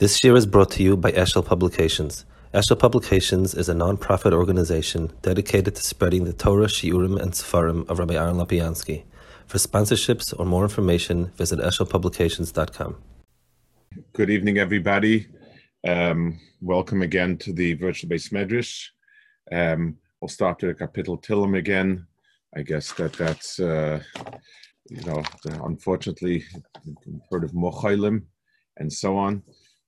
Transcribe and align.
This 0.00 0.24
year 0.24 0.34
is 0.34 0.44
brought 0.44 0.72
to 0.72 0.82
you 0.82 0.96
by 0.96 1.12
Eshel 1.12 1.46
Publications. 1.46 2.24
Eshel 2.52 2.76
Publications 2.76 3.54
is 3.54 3.68
a 3.68 3.74
non-profit 3.74 4.32
organization 4.32 5.12
dedicated 5.22 5.76
to 5.76 5.82
spreading 5.84 6.24
the 6.24 6.32
Torah, 6.32 6.66
Shiurim, 6.66 7.16
and 7.22 7.30
Sefarim 7.30 7.88
of 7.88 8.00
Rabbi 8.00 8.14
Aaron 8.14 8.34
Lopiansky. 8.34 9.04
For 9.46 9.58
sponsorships 9.58 10.34
or 10.36 10.46
more 10.46 10.64
information, 10.64 11.26
visit 11.36 11.60
eshelpublications.com. 11.60 12.96
Good 14.14 14.30
evening, 14.30 14.58
everybody. 14.58 15.28
Um, 15.86 16.40
welcome 16.60 17.02
again 17.02 17.38
to 17.38 17.52
the 17.52 17.74
Virtual 17.74 18.10
Beis 18.10 18.32
Medrash. 18.32 18.88
Um, 19.52 19.96
we'll 20.20 20.28
start 20.28 20.60
with 20.60 20.76
the 20.76 20.86
Kapitel 20.88 21.22
Tillim 21.22 21.56
again. 21.56 22.04
I 22.56 22.62
guess 22.62 22.90
that 22.94 23.12
that's, 23.12 23.60
uh, 23.60 24.02
you 24.90 25.02
know, 25.02 25.22
unfortunately, 25.44 26.42
heard 27.30 27.44
of 27.44 27.52
Mochailim 27.52 28.24
and 28.78 28.92
so 28.92 29.16
on. 29.16 29.44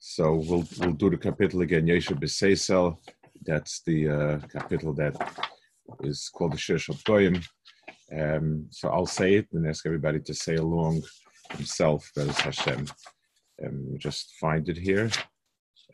So 0.09 0.35
we'll 0.35 0.65
we'll 0.79 0.93
do 0.93 1.11
the 1.11 1.17
kapitel 1.17 1.63
again, 1.63 1.85
Yesha 1.87 2.15
B'Seisel. 2.15 2.97
That's 3.45 3.83
the 3.83 4.09
uh, 4.09 4.39
kapitel 4.55 4.95
that 4.97 5.15
is 6.01 6.31
called 6.33 6.53
the 6.53 6.59
Shir 6.59 6.79
Goyim. 7.05 7.43
Um, 8.17 8.67
so 8.71 8.89
I'll 8.89 9.07
say 9.21 9.35
it 9.35 9.49
and 9.53 9.67
ask 9.67 9.85
everybody 9.85 10.21
to 10.21 10.33
say 10.33 10.55
along 10.55 11.03
himself, 11.51 12.09
that 12.15 12.29
is 12.29 12.39
Hashem. 12.39 12.87
Um, 13.65 13.97
just 13.99 14.33
find 14.41 14.69
it 14.69 14.79
here, 14.79 15.11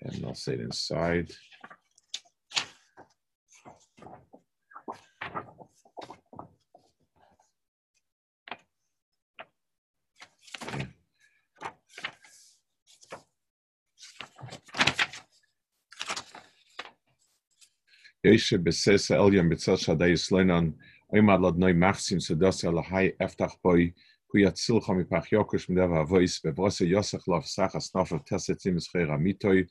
and 0.02 0.26
I'll 0.26 0.34
say 0.34 0.52
it 0.52 0.60
inside. 0.60 1.32
Yeshe 18.24 18.56
besese 18.56 19.16
elyon 19.18 19.48
betzel 19.50 19.74
shadei 19.82 20.14
sloinon 20.14 20.68
oimad 21.10 21.40
lod 21.42 21.56
noi 21.58 21.72
machsim 21.74 22.20
sedos 22.22 22.62
el 22.68 22.78
hai 22.86 23.08
eftach 23.18 23.56
boy 23.66 23.88
hu 24.30 24.38
yatzil 24.38 24.78
chom 24.84 25.00
ipach 25.02 25.26
yokush 25.34 25.68
mit 25.68 25.78
der 25.78 26.04
voice 26.06 26.86
yosach 26.86 27.26
lof 27.26 27.48
sach 27.48 27.74
as 27.74 27.90
nof 27.96 28.12
tesetzim 28.24 28.76
es 28.76 28.86
khira 28.92 29.18
mitoy 29.18 29.66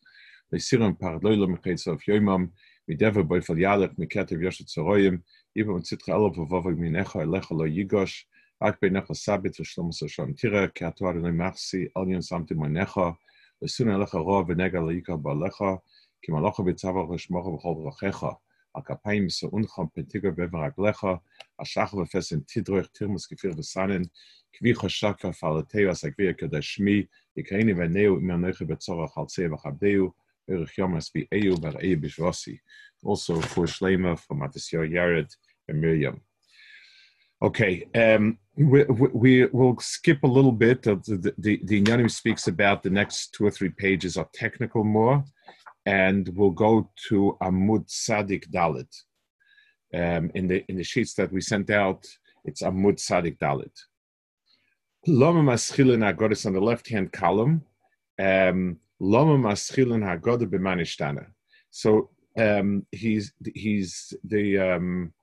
le 0.51 0.59
sirum 0.59 0.97
parloilo 0.99 1.47
mikhetz 1.47 1.87
of 1.87 2.03
yomam 2.03 2.51
mit 2.89 2.99
der 2.99 3.23
boy 3.23 3.39
fel 3.39 3.55
yalet 3.55 3.95
miket 3.97 4.33
of 4.33 4.43
yoshet 4.43 4.67
zeroyim 4.67 5.23
ibe 5.55 5.71
und 5.71 5.87
zitra 5.87 6.15
alo 6.15 6.29
vovog 6.29 6.77
min 6.77 6.97
echo 6.97 7.23
lo 7.23 7.65
yigosh 7.65 8.25
ak 8.59 8.81
ben 8.81 8.97
echo 8.97 9.13
sabit 9.13 9.55
shlom 9.63 9.93
so 9.93 10.07
shon 10.07 10.35
tira 10.35 10.67
kator 10.67 11.15
noi 11.15 11.31
machsi 11.31 11.89
elyon 11.95 12.21
samt 12.21 12.51
mo 12.51 12.67
necho 12.67 13.17
le 13.61 13.67
sun 13.69 13.87
lecho 13.87 14.19
ro 14.19 14.43
venega 16.28 16.40
le 16.40 16.48
yikah 16.48 16.56
balecho 16.56 16.56
כי 16.56 16.60
מלאך 16.60 16.60
בצבא 16.60 16.98
ושמוך 16.98 17.46
בכל 17.54 17.74
דרכיך, 17.84 18.26
הכפיים 18.76 19.30
שאונך 19.30 19.80
פתיגו 19.94 20.28
בעבר 20.36 20.64
רגליך, 20.64 21.06
השחר 21.60 21.98
ופסן 21.98 22.36
תדרוך 22.46 22.86
תרמוס 22.92 23.26
כפיר 23.26 23.52
וסנן, 23.58 24.02
כבי 24.52 24.74
חשק 24.74 25.12
כפעלתהו 25.18 25.90
הסגביר 25.90 26.32
כדשמי, 26.32 27.04
יקראיני 27.36 27.72
ונאו 27.72 28.18
אם 28.18 28.30
ינך 28.30 28.62
בצורך 28.62 29.18
על 29.18 29.24
צה 29.26 29.46
וכבדהו, 29.54 30.10
ערך 30.48 30.78
יום 30.78 30.96
הסביעהו 30.96 31.62
וראי 31.62 31.96
בשבוסי. 31.96 32.56
Also 33.04 33.40
for 33.40 33.66
Shlema 33.66 34.18
from 34.18 34.40
Matisyo 34.40 34.80
Yared 34.94 35.30
and 35.68 35.80
Miriam. 35.80 36.20
Okay, 37.42 37.84
um, 37.94 38.38
we, 38.56 38.84
we, 39.22 39.44
will 39.46 39.78
skip 39.78 40.22
a 40.24 40.26
little 40.26 40.50
bit. 40.50 40.82
The, 40.82 40.96
the, 40.96 41.34
the, 41.38 41.60
the 41.62 41.82
Inyanim 41.82 42.10
speaks 42.10 42.48
about 42.48 42.82
the 42.82 42.90
next 42.90 43.34
two 43.34 43.44
or 43.46 43.50
three 43.50 43.68
pages 43.68 44.16
are 44.16 44.28
technical 44.32 44.82
more 44.82 45.22
and 45.85 46.29
we'll 46.35 46.51
go 46.51 46.89
to 47.09 47.37
Amud 47.41 47.89
Sadik 47.89 48.49
Dalit. 48.51 48.93
Um, 49.93 50.31
in 50.35 50.47
the 50.47 50.63
in 50.69 50.77
the 50.77 50.83
sheets 50.83 51.13
that 51.15 51.31
we 51.31 51.41
sent 51.41 51.69
out, 51.69 52.05
it's 52.45 52.61
Amud 52.61 52.99
Sadik 52.99 53.39
Dalit. 53.39 53.77
Lama 55.07 55.41
Maschilin 55.41 55.99
Hagodas 55.99 56.45
on 56.45 56.53
the 56.53 56.61
left 56.61 56.87
hand 56.89 57.11
column. 57.11 57.63
Um, 58.19 58.77
Lama 58.99 59.37
Maschilin 59.37 60.03
Hagodah 60.03 60.45
b'manishtana. 60.45 61.25
So 61.71 62.11
um, 62.37 62.85
he's 62.91 63.33
he's 63.55 64.13
the 64.23 64.59
um, 64.59 65.13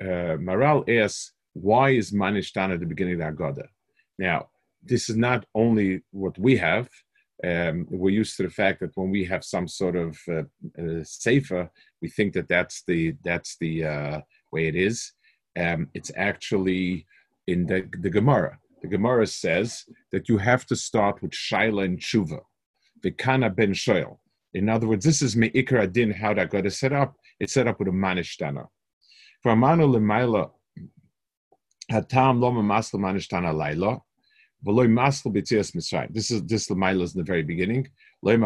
uh, 0.00 0.36
Maharal 0.38 0.88
asks 0.88 1.32
why 1.54 1.90
is 1.90 2.12
manishtana 2.12 2.78
the 2.78 2.86
beginning 2.86 3.20
of 3.20 3.36
the 3.36 3.42
Haggadah? 3.42 3.68
Now 4.18 4.48
this 4.82 5.10
is 5.10 5.16
not 5.16 5.44
only 5.54 6.02
what 6.10 6.38
we 6.38 6.56
have 6.56 6.88
um, 7.44 7.86
we're 7.90 8.10
used 8.10 8.36
to 8.36 8.44
the 8.44 8.50
fact 8.50 8.80
that 8.80 8.92
when 8.94 9.10
we 9.10 9.24
have 9.24 9.44
some 9.44 9.66
sort 9.66 9.96
of 9.96 10.18
uh, 10.28 10.42
uh, 10.80 11.02
safer, 11.02 11.70
we 12.00 12.08
think 12.08 12.34
that 12.34 12.48
that's 12.48 12.84
the 12.86 13.14
that's 13.24 13.56
the 13.60 13.84
uh, 13.84 14.20
way 14.52 14.68
it 14.68 14.76
is. 14.76 15.12
Um, 15.58 15.88
it's 15.92 16.12
actually 16.16 17.06
in 17.46 17.66
the, 17.66 17.88
the 18.00 18.10
Gemara. 18.10 18.58
The 18.82 18.88
Gemara 18.88 19.26
says 19.26 19.84
that 20.12 20.28
you 20.28 20.38
have 20.38 20.66
to 20.66 20.76
start 20.76 21.20
with 21.22 21.32
Shaila 21.32 21.84
and 21.84 21.98
Tshuva, 21.98 22.40
the 23.02 23.10
Kana 23.10 23.50
ben 23.50 23.72
Shoel. 23.72 24.18
In 24.54 24.68
other 24.68 24.86
words, 24.86 25.04
this 25.04 25.22
is 25.22 25.36
Me'ikar 25.36 25.78
Adin, 25.78 26.12
how 26.12 26.34
that 26.34 26.50
got 26.50 26.70
set 26.72 26.92
up. 26.92 27.16
It's 27.40 27.54
set 27.54 27.66
up 27.66 27.78
with 27.78 27.88
a 27.88 27.92
Manishtana. 27.92 28.66
For 29.42 29.52
Amanu 29.52 29.96
Lemaila, 29.96 30.50
Hatam 31.90 32.40
Loma 32.40 32.62
Masla 32.62 33.00
Manishtana 33.00 33.56
Laila, 33.56 34.00
this 34.64 36.30
is 36.30 36.42
this 36.44 36.68
Lamaila 36.68 37.12
in 37.12 37.18
the 37.18 37.24
very 37.24 37.42
beginning. 37.42 37.88
Why 38.20 38.36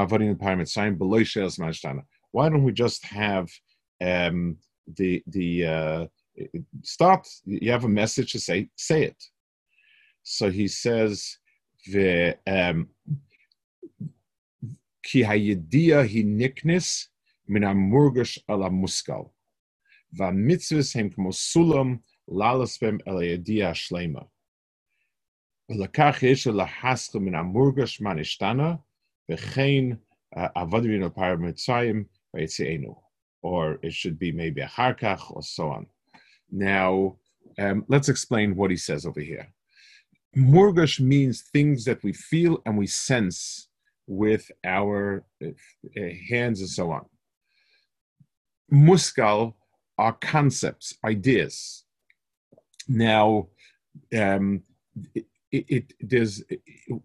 don't 2.49 2.65
we 2.65 2.72
just 2.72 3.04
have 3.04 3.49
um, 4.00 4.56
the 4.97 5.22
the 5.27 5.66
uh, 5.66 6.06
start? 6.82 7.28
You 7.44 7.71
have 7.71 7.84
a 7.84 7.88
message 7.88 8.32
to 8.32 8.41
say. 8.41 8.69
Say 8.77 9.04
it. 9.04 9.22
So 10.22 10.50
he 10.50 10.69
says, 10.69 11.38
the 11.87 12.37
"Ki 15.03 15.22
hayedia 15.22 16.09
hi 16.09 16.22
niknis 16.22 17.09
min 17.47 17.62
amurgash 17.62 18.38
ala 18.48 18.71
muskal, 18.71 19.31
va 20.12 20.31
mitzvahs 20.33 20.94
hem 20.94 21.10
kmo 21.10 21.31
sulam 21.33 22.00
lalaspem 22.28 23.00
el 23.06 23.21
shlema." 23.75 24.27
ולקח 25.70 26.18
יש 26.24 26.48
להסך 26.48 27.16
מן 27.16 27.36
המורגש 27.36 28.02
מנשתנה, 28.02 28.76
וכן 29.32 29.84
עבדנו 30.36 31.09
בפר 31.09 31.36
מצרים 31.36 32.04
ויצאנו. 32.34 33.02
Or 33.44 33.80
it 33.82 33.94
should 33.94 34.20
be 34.20 34.32
maybe 34.32 34.66
אחר 34.66 34.94
כך, 34.94 35.32
or 35.32 35.42
so 35.42 35.64
on. 35.70 35.86
Now, 36.52 37.18
um, 37.58 37.86
let's 37.88 38.09
explain 38.09 38.56
what 38.56 38.70
he 38.70 38.78
says 38.78 39.06
over 39.06 39.20
here. 39.20 39.48
Murgash 40.36 41.00
means 41.00 41.42
things 41.42 41.84
that 41.86 42.04
we 42.04 42.14
feel 42.14 42.62
and 42.66 42.78
we 42.78 42.88
sense 42.88 43.68
with 44.08 44.52
our 44.64 45.26
uh, 45.44 45.50
hands 46.30 46.62
and 46.62 46.70
so 46.70 46.92
on. 46.92 47.06
Muskal 48.72 49.54
are 49.98 50.14
concepts, 50.14 50.94
ideas. 51.04 51.84
Now, 52.88 53.48
um, 54.18 54.64
it, 55.59 55.65
it 55.69 55.93
there's 56.00 56.43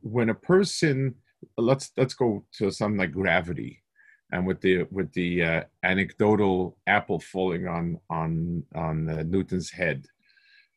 when 0.01 0.29
a 0.29 0.35
person 0.35 1.15
let's 1.57 1.91
let's 1.97 2.13
go 2.13 2.45
to 2.57 2.71
something 2.71 2.97
like 2.97 3.11
gravity 3.11 3.83
and 4.31 4.45
with 4.45 4.61
the 4.61 4.83
with 4.91 5.11
the 5.13 5.43
uh, 5.43 5.63
anecdotal 5.83 6.77
apple 6.87 7.19
falling 7.19 7.67
on 7.67 7.99
on 8.09 8.63
on 8.75 9.09
uh, 9.09 9.23
newton's 9.23 9.71
head. 9.71 10.05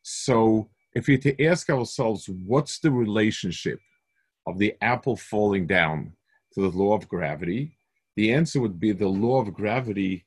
So 0.01 0.69
if 0.93 1.07
you 1.07 1.17
to 1.19 1.45
ask 1.45 1.69
ourselves 1.69 2.29
what's 2.45 2.79
the 2.79 2.91
relationship 2.91 3.79
of 4.47 4.57
the 4.59 4.75
apple 4.81 5.15
falling 5.15 5.67
down 5.67 6.13
to 6.53 6.61
the 6.61 6.77
law 6.77 6.95
of 6.95 7.07
gravity? 7.07 7.77
The 8.15 8.31
answer 8.33 8.61
would 8.61 8.79
be 8.79 8.93
the 8.93 9.09
law 9.09 9.41
of 9.41 9.53
gravity 9.53 10.25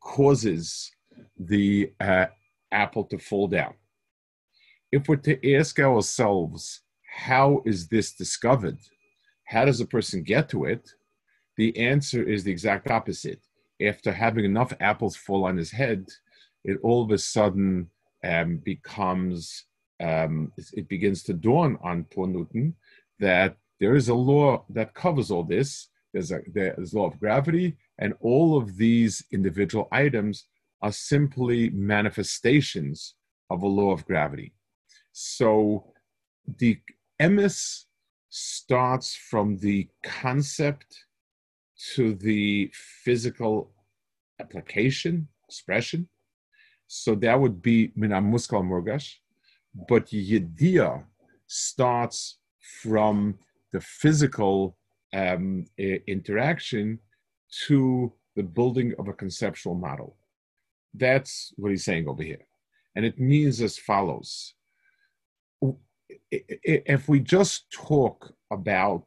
causes 0.00 0.90
the 1.38 1.92
uh, 2.00 2.26
apple 2.72 3.04
to 3.04 3.18
fall 3.18 3.46
down 3.46 3.74
if 4.94 5.08
we're 5.08 5.16
to 5.16 5.54
ask 5.56 5.80
ourselves, 5.80 6.82
how 7.26 7.62
is 7.66 7.88
this 7.88 8.12
discovered? 8.12 8.78
How 9.44 9.64
does 9.64 9.80
a 9.80 9.86
person 9.86 10.22
get 10.22 10.48
to 10.50 10.66
it? 10.66 10.88
The 11.56 11.76
answer 11.76 12.22
is 12.22 12.44
the 12.44 12.52
exact 12.52 12.88
opposite. 12.90 13.40
After 13.82 14.12
having 14.12 14.44
enough 14.44 14.72
apples 14.78 15.16
fall 15.16 15.44
on 15.46 15.56
his 15.56 15.72
head, 15.72 16.08
it 16.62 16.78
all 16.84 17.02
of 17.02 17.10
a 17.10 17.18
sudden 17.18 17.90
um, 18.22 18.58
becomes, 18.58 19.64
um, 20.00 20.52
it 20.72 20.88
begins 20.88 21.24
to 21.24 21.34
dawn 21.34 21.76
on 21.82 22.06
poor 22.14 22.28
Newton 22.28 22.76
that 23.18 23.56
there 23.80 23.96
is 23.96 24.08
a 24.08 24.14
law 24.14 24.64
that 24.70 24.94
covers 24.94 25.28
all 25.28 25.42
this. 25.42 25.88
There's 26.12 26.30
a 26.30 26.40
there's 26.52 26.94
law 26.94 27.08
of 27.08 27.18
gravity, 27.18 27.76
and 27.98 28.14
all 28.20 28.56
of 28.56 28.76
these 28.76 29.24
individual 29.32 29.88
items 29.90 30.46
are 30.82 30.92
simply 30.92 31.70
manifestations 31.70 33.14
of 33.50 33.64
a 33.64 33.66
law 33.66 33.90
of 33.90 34.06
gravity. 34.06 34.52
So 35.16 35.92
the 36.58 36.80
emes 37.22 37.84
starts 38.30 39.14
from 39.14 39.56
the 39.58 39.88
concept 40.02 41.04
to 41.94 42.14
the 42.14 42.68
physical 42.74 43.70
application, 44.40 45.28
expression. 45.48 46.08
So 46.88 47.14
that 47.14 47.40
would 47.40 47.62
be 47.62 47.92
mina 47.94 48.20
muskal 48.20 48.64
murgash. 48.64 49.14
But 49.88 50.06
yediyah 50.06 51.04
starts 51.46 52.38
from 52.82 53.38
the 53.72 53.80
physical 53.80 54.76
um, 55.12 55.64
interaction 55.78 56.98
to 57.68 58.12
the 58.34 58.42
building 58.42 58.94
of 58.98 59.06
a 59.06 59.12
conceptual 59.12 59.76
model. 59.76 60.16
That's 60.92 61.52
what 61.54 61.70
he's 61.70 61.84
saying 61.84 62.08
over 62.08 62.24
here. 62.24 62.44
And 62.96 63.04
it 63.04 63.20
means 63.20 63.60
as 63.60 63.78
follows 63.78 64.54
if 66.30 67.08
we 67.08 67.20
just 67.20 67.70
talk 67.70 68.34
about 68.50 69.06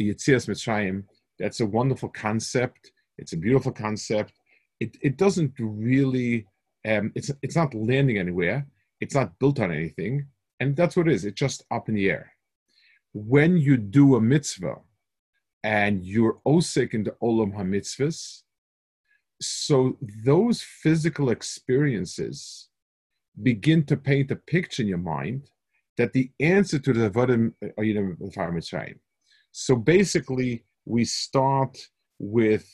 Yitzias 0.00 0.48
Mitzrayim, 0.48 1.04
that's 1.38 1.60
a 1.60 1.66
wonderful 1.66 2.08
concept. 2.08 2.92
It's 3.18 3.32
a 3.32 3.36
beautiful 3.36 3.72
concept. 3.72 4.32
It, 4.80 4.96
it 5.02 5.16
doesn't 5.16 5.52
really, 5.58 6.46
um, 6.86 7.12
it's, 7.14 7.30
it's 7.42 7.56
not 7.56 7.74
landing 7.74 8.18
anywhere. 8.18 8.66
It's 9.00 9.14
not 9.14 9.38
built 9.38 9.60
on 9.60 9.72
anything. 9.72 10.26
And 10.60 10.76
that's 10.76 10.96
what 10.96 11.08
it 11.08 11.14
is. 11.14 11.24
It's 11.24 11.38
just 11.38 11.64
up 11.70 11.88
in 11.88 11.94
the 11.94 12.10
air. 12.10 12.32
When 13.12 13.56
you 13.56 13.76
do 13.76 14.16
a 14.16 14.20
mitzvah 14.20 14.76
and 15.62 16.04
you're 16.04 16.38
osik 16.46 16.94
in 16.94 17.04
the 17.04 17.14
olam 17.22 17.54
hamitzvahs, 17.54 18.42
so 19.40 19.96
those 20.24 20.62
physical 20.62 21.30
experiences 21.30 22.68
begin 23.42 23.84
to 23.86 23.96
paint 23.96 24.30
a 24.30 24.36
picture 24.36 24.82
in 24.82 24.88
your 24.88 24.98
mind 24.98 25.50
that 25.96 26.12
the 26.12 26.30
answer 26.40 26.78
to 26.78 26.92
the 26.92 27.10
Avodim 27.10 27.52
Ayudim 27.78 28.16
Mitzrayim. 28.18 28.98
So 29.52 29.76
basically, 29.76 30.64
we 30.84 31.04
start 31.04 31.78
with 32.18 32.68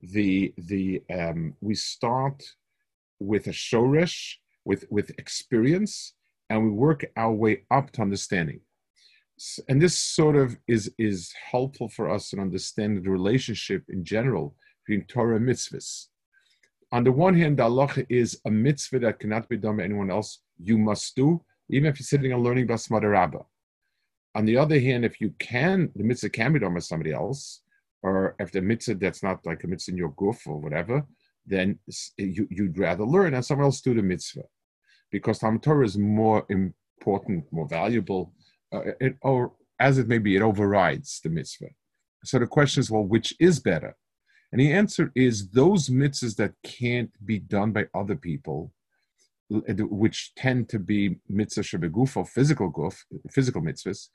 the 0.00 0.52
the 0.58 1.02
um, 1.12 1.54
we 1.60 1.74
start 1.74 2.42
with 3.18 3.46
a 3.46 3.50
shoresh 3.50 4.34
with 4.64 4.84
with 4.90 5.10
experience, 5.18 6.14
and 6.50 6.64
we 6.64 6.70
work 6.70 7.04
our 7.16 7.32
way 7.32 7.62
up 7.70 7.90
to 7.92 8.02
understanding. 8.02 8.60
And 9.68 9.80
this 9.80 9.98
sort 9.98 10.36
of 10.36 10.56
is 10.66 10.92
is 10.98 11.32
helpful 11.50 11.88
for 11.88 12.10
us 12.10 12.32
in 12.32 12.40
understanding 12.40 13.02
the 13.02 13.10
relationship 13.10 13.84
in 13.88 14.04
general 14.04 14.56
between 14.86 15.06
Torah 15.06 15.36
and 15.36 15.48
mitzvahs. 15.48 16.08
On 16.92 17.04
the 17.04 17.12
one 17.12 17.34
hand, 17.34 17.58
the 17.58 17.64
Allah 17.64 17.88
is 18.08 18.40
a 18.44 18.50
mitzvah 18.50 19.00
that 19.00 19.18
cannot 19.18 19.48
be 19.48 19.56
done 19.56 19.78
by 19.78 19.84
anyone 19.84 20.10
else. 20.10 20.40
You 20.58 20.78
must 20.78 21.16
do 21.16 21.42
even 21.68 21.88
if 21.88 21.98
you're 21.98 22.04
sitting 22.04 22.32
and 22.32 22.42
learning 22.42 22.66
Basmada 22.66 23.10
Rabbah. 23.10 23.42
On 24.34 24.44
the 24.44 24.56
other 24.56 24.78
hand, 24.78 25.04
if 25.04 25.20
you 25.20 25.34
can, 25.38 25.90
the 25.96 26.04
mitzvah 26.04 26.30
can 26.30 26.52
be 26.52 26.58
done 26.58 26.74
by 26.74 26.80
somebody 26.80 27.12
else, 27.12 27.62
or 28.02 28.36
if 28.38 28.52
the 28.52 28.60
mitzvah 28.60 28.94
that's 28.94 29.22
not 29.22 29.44
like 29.46 29.64
a 29.64 29.66
mitzvah 29.66 29.92
in 29.92 29.96
your 29.96 30.12
guf 30.12 30.46
or 30.46 30.60
whatever, 30.60 31.04
then 31.46 31.78
you, 32.18 32.46
would 32.58 32.78
rather 32.78 33.04
learn 33.04 33.34
and 33.34 33.44
someone 33.44 33.64
else 33.64 33.80
do 33.80 33.94
the 33.94 34.02
mitzvah. 34.02 34.44
Because 35.10 35.38
Talmud 35.38 35.62
Torah 35.62 35.84
is 35.84 35.96
more 35.96 36.44
important, 36.48 37.50
more 37.52 37.68
valuable, 37.68 38.32
uh, 38.72 38.80
it, 39.00 39.16
or 39.22 39.52
as 39.78 39.98
it 39.98 40.08
may 40.08 40.18
be, 40.18 40.36
it 40.36 40.42
overrides 40.42 41.20
the 41.22 41.30
mitzvah. 41.30 41.68
So 42.24 42.38
the 42.38 42.46
question 42.46 42.80
is, 42.80 42.90
well, 42.90 43.04
which 43.04 43.34
is 43.40 43.60
better? 43.60 43.96
And 44.52 44.60
the 44.60 44.72
answer 44.72 45.12
is 45.14 45.50
those 45.50 45.88
mitzvahs 45.88 46.36
that 46.36 46.52
can't 46.62 47.10
be 47.24 47.38
done 47.38 47.72
by 47.72 47.86
other 47.94 48.16
people 48.16 48.72
eh, 49.52 49.74
which 49.78 50.34
tend 50.36 50.68
to 50.70 50.78
be 50.78 51.16
mitzvah 51.28 51.62
shebegufo, 51.62 52.26
physical 52.28 52.72
guf, 52.72 52.96
physical 53.30 53.60
mitzvahs, 53.60 54.08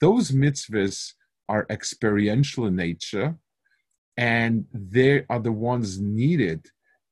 those 0.00 0.30
mitzvahs 0.30 1.14
are 1.48 1.66
experiential 1.70 2.66
in 2.66 2.76
nature, 2.76 3.36
and 4.16 4.66
they 4.72 5.24
are 5.30 5.40
the 5.40 5.52
ones 5.52 6.00
needed 6.00 6.66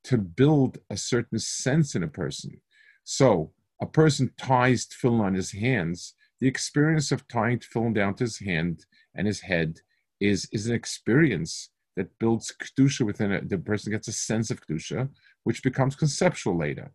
to 0.05 0.19
build 0.19 0.79
a 0.91 0.97
certain 0.97 1.39
sense 1.39 1.95
in 1.95 2.03
a 2.03 2.09
person. 2.09 2.61
So, 3.05 3.53
a 3.81 3.87
person 3.87 4.33
ties 4.39 4.87
tefillin 4.87 5.21
on 5.21 5.35
his 5.35 5.53
hands. 5.53 6.15
The 6.41 6.49
experience 6.49 7.13
of 7.13 7.27
tying 7.29 7.59
tefillin 7.59 7.95
down 7.95 8.15
to 8.17 8.25
his 8.25 8.39
hand 8.39 8.87
and 9.15 9.27
his 9.27 9.41
head 9.41 9.81
is, 10.21 10.49
is 10.53 10.67
an 10.67 10.75
experience 10.75 11.71
that 11.97 12.19
builds 12.19 12.55
kedusha 12.63 13.05
within 13.05 13.33
it. 13.33 13.49
The 13.49 13.59
person 13.59 13.93
gets 13.93 14.09
a 14.09 14.13
sense 14.13 14.51
of 14.51 14.61
kedusha, 14.61 15.09
which 15.45 15.63
becomes 15.63 15.97
conceptual 15.97 16.57
later 16.57 16.93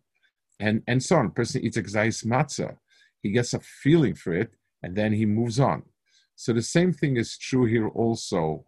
and 0.62 0.82
and 0.86 1.02
so 1.02 1.16
on. 1.16 1.26
A 1.26 1.30
person 1.30 1.62
eats 1.62 1.76
exais 1.76 2.24
matzah, 2.24 2.76
he 3.22 3.30
gets 3.30 3.52
a 3.52 3.60
feeling 3.60 4.14
for 4.14 4.32
it, 4.32 4.50
and 4.82 4.96
then 4.96 5.12
he 5.12 5.26
moves 5.26 5.58
on. 5.60 5.82
So 6.36 6.52
the 6.52 6.62
same 6.62 6.92
thing 6.92 7.16
is 7.16 7.36
true 7.36 7.66
here 7.66 7.88
also. 7.88 8.64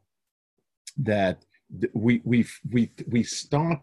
That 0.97 1.45
we 1.93 2.21
we 2.25 2.47
we 2.71 2.91
we 3.09 3.23
start 3.23 3.81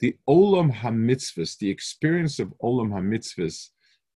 the 0.00 0.16
olam 0.28 0.72
hamitzvahs, 0.72 1.58
the 1.58 1.70
experience 1.70 2.38
of 2.38 2.54
olam 2.62 2.90
hamitzvahs, 2.90 3.70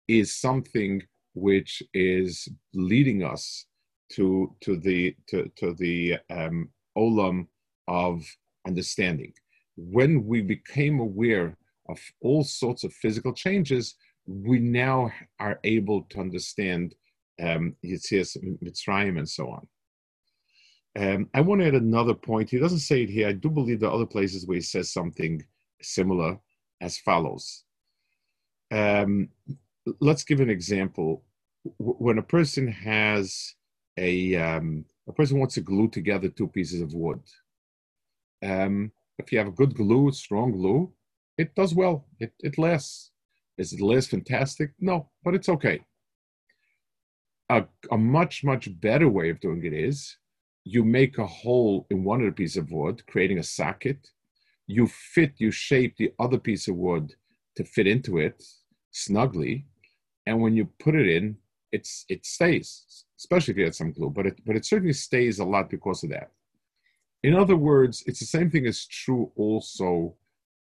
is 0.07 0.35
something 0.35 1.01
which 1.33 1.81
is 1.93 2.47
leading 2.73 3.23
us 3.23 3.65
to 4.11 4.55
to 4.61 4.77
the 4.77 5.15
to 5.29 5.51
to 5.55 5.73
the 5.73 6.17
um, 6.29 6.69
olam 6.97 7.47
of 7.87 8.23
understanding. 8.67 9.33
When 9.75 10.25
we 10.25 10.41
became 10.41 10.99
aware 10.99 11.57
of 11.89 11.99
all 12.21 12.43
sorts 12.43 12.83
of 12.83 12.93
physical 12.93 13.33
changes, 13.33 13.95
we 14.25 14.59
now 14.59 15.11
are 15.39 15.59
able 15.63 16.03
to 16.09 16.19
understand 16.19 16.95
um, 17.41 17.75
Yitzias 17.83 18.37
Mitzrayim 18.63 19.17
and 19.17 19.29
so 19.29 19.49
on. 19.49 19.67
Um, 20.97 21.29
I 21.33 21.41
want 21.41 21.61
to 21.61 21.67
add 21.67 21.73
another 21.75 22.13
point. 22.13 22.49
He 22.49 22.57
doesn't 22.57 22.79
say 22.79 23.03
it 23.03 23.09
here. 23.09 23.27
I 23.27 23.33
do 23.33 23.49
believe 23.49 23.79
there 23.79 23.89
are 23.89 23.95
other 23.95 24.05
places 24.05 24.45
where 24.45 24.55
he 24.55 24.61
says 24.61 24.91
something 24.91 25.43
similar 25.81 26.39
as 26.81 26.97
follows. 26.97 27.63
Um, 28.71 29.29
let's 29.99 30.23
give 30.23 30.39
an 30.39 30.49
example. 30.49 31.23
When 31.77 32.17
a 32.17 32.23
person 32.23 32.67
has 32.67 33.55
a, 33.97 34.35
um, 34.35 34.85
a 35.07 35.13
person 35.13 35.39
wants 35.39 35.55
to 35.55 35.61
glue 35.61 35.89
together 35.89 36.29
two 36.29 36.47
pieces 36.47 36.81
of 36.81 36.93
wood. 36.93 37.19
Um, 38.45 38.91
if 39.17 39.31
you 39.31 39.37
have 39.37 39.47
a 39.47 39.51
good 39.51 39.75
glue, 39.75 40.11
strong 40.11 40.51
glue, 40.51 40.91
it 41.37 41.55
does 41.55 41.73
well. 41.73 42.05
It, 42.19 42.33
it 42.39 42.57
lasts. 42.57 43.11
Is 43.57 43.73
it 43.73 43.81
less 43.81 44.07
fantastic? 44.07 44.71
No, 44.79 45.09
but 45.23 45.33
it's 45.33 45.49
okay. 45.49 45.81
A, 47.49 47.65
a 47.91 47.97
much, 47.97 48.43
much 48.43 48.69
better 48.81 49.09
way 49.09 49.29
of 49.29 49.39
doing 49.39 49.63
it 49.65 49.73
is 49.73 50.17
you 50.63 50.83
make 50.83 51.17
a 51.17 51.27
hole 51.27 51.85
in 51.89 52.03
one 52.03 52.19
of 52.19 52.25
the 52.25 52.31
pieces 52.31 52.57
of 52.57 52.71
wood, 52.71 53.05
creating 53.07 53.39
a 53.39 53.43
socket. 53.43 54.09
You 54.67 54.87
fit, 54.87 55.33
you 55.37 55.51
shape 55.51 55.95
the 55.97 56.11
other 56.19 56.39
piece 56.39 56.67
of 56.67 56.75
wood 56.75 57.13
to 57.55 57.63
fit 57.63 57.87
into 57.87 58.17
it 58.17 58.43
snugly. 58.91 59.65
And 60.25 60.41
when 60.41 60.55
you 60.55 60.67
put 60.79 60.95
it 60.95 61.07
in, 61.07 61.37
it's 61.71 62.05
it 62.09 62.25
stays, 62.25 63.05
especially 63.19 63.51
if 63.51 63.57
you 63.57 63.65
add 63.67 63.75
some 63.75 63.91
glue, 63.91 64.09
but 64.09 64.25
it 64.25 64.39
but 64.45 64.55
it 64.55 64.65
certainly 64.65 64.93
stays 64.93 65.39
a 65.39 65.45
lot 65.45 65.69
because 65.69 66.03
of 66.03 66.09
that. 66.11 66.31
In 67.25 67.33
other 67.35 67.55
words, 67.55 68.03
it's 68.05 68.19
the 68.19 68.27
same 68.37 68.51
thing 68.51 68.67
is 68.67 68.85
true 68.85 69.31
also 69.35 70.15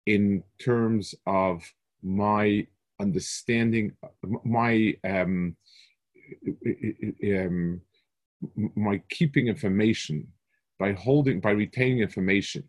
in 0.04 0.42
terms 0.62 1.14
of 1.26 1.62
my 2.02 2.66
understanding, 3.00 3.92
my 4.44 4.94
um, 5.02 5.56
um, 7.24 7.80
my 8.76 9.00
keeping 9.08 9.48
information 9.48 10.26
by 10.78 10.92
holding 10.92 11.40
by 11.40 11.52
retaining 11.52 12.00
information. 12.00 12.68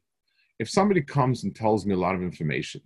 If 0.60 0.70
somebody 0.70 1.02
comes 1.02 1.44
and 1.44 1.54
tells 1.54 1.86
me 1.86 1.94
a 1.94 2.04
lot 2.06 2.16
of 2.16 2.22
information, 2.22 2.84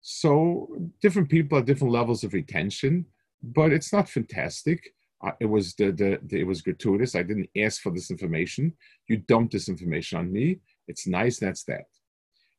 so 0.00 0.68
different 1.02 1.28
people 1.28 1.58
have 1.58 1.66
different 1.66 1.92
levels 1.92 2.22
of 2.22 2.34
retention, 2.34 3.06
but 3.42 3.72
it's 3.72 3.92
not 3.92 4.08
fantastic. 4.08 4.94
Uh, 5.24 5.32
it 5.40 5.46
was 5.46 5.74
the, 5.74 5.90
the, 5.92 6.18
the, 6.24 6.40
it 6.40 6.46
was 6.46 6.62
gratuitous. 6.62 7.14
I 7.14 7.22
didn't 7.22 7.48
ask 7.56 7.80
for 7.80 7.90
this 7.90 8.10
information. 8.10 8.72
You 9.08 9.18
dumped 9.18 9.52
this 9.52 9.68
information 9.68 10.18
on 10.18 10.32
me. 10.32 10.58
It's 10.86 11.06
nice. 11.06 11.38
That's 11.38 11.64
that 11.64 11.86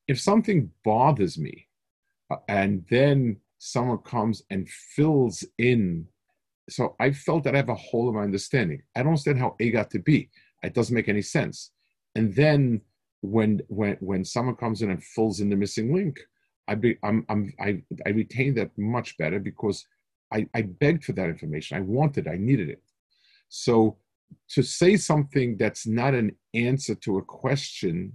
if 0.07 0.19
something 0.19 0.71
bothers 0.83 1.37
me 1.37 1.67
uh, 2.29 2.37
and 2.47 2.85
then 2.89 3.37
someone 3.57 3.97
comes 3.99 4.43
and 4.49 4.69
fills 4.69 5.43
in 5.57 6.05
so 6.69 6.95
i 6.99 7.11
felt 7.11 7.43
that 7.43 7.53
i 7.53 7.57
have 7.57 7.69
a 7.69 7.75
hole 7.75 8.09
in 8.09 8.15
my 8.15 8.21
understanding 8.21 8.81
i 8.95 8.99
don't 8.99 9.09
understand 9.09 9.39
how 9.39 9.55
a 9.59 9.71
got 9.71 9.89
to 9.89 9.99
b 9.99 10.29
it 10.63 10.73
doesn't 10.73 10.95
make 10.95 11.09
any 11.09 11.21
sense 11.21 11.71
and 12.15 12.33
then 12.35 12.81
when 13.21 13.61
when 13.67 13.97
when 13.99 14.23
someone 14.23 14.55
comes 14.55 14.81
in 14.81 14.91
and 14.91 15.03
fills 15.03 15.39
in 15.39 15.49
the 15.49 15.55
missing 15.55 15.93
link 15.93 16.19
i 16.67 16.75
be 16.75 16.97
i'm, 17.03 17.25
I'm 17.29 17.53
i 17.59 17.81
i 18.05 18.09
retain 18.09 18.53
that 18.55 18.75
much 18.77 19.17
better 19.17 19.39
because 19.39 19.85
i 20.35 20.45
i 20.53 20.61
begged 20.61 21.03
for 21.03 21.13
that 21.13 21.29
information 21.29 21.77
i 21.77 21.81
wanted 21.81 22.27
i 22.27 22.37
needed 22.37 22.69
it 22.69 22.83
so 23.49 23.97
to 24.49 24.61
say 24.61 24.95
something 24.97 25.57
that's 25.57 25.87
not 25.87 26.13
an 26.13 26.35
answer 26.53 26.95
to 26.95 27.17
a 27.17 27.21
question 27.21 28.13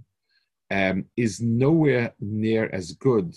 um, 0.71 1.05
is 1.17 1.41
nowhere 1.41 2.13
near 2.19 2.69
as 2.73 2.93
good 2.93 3.35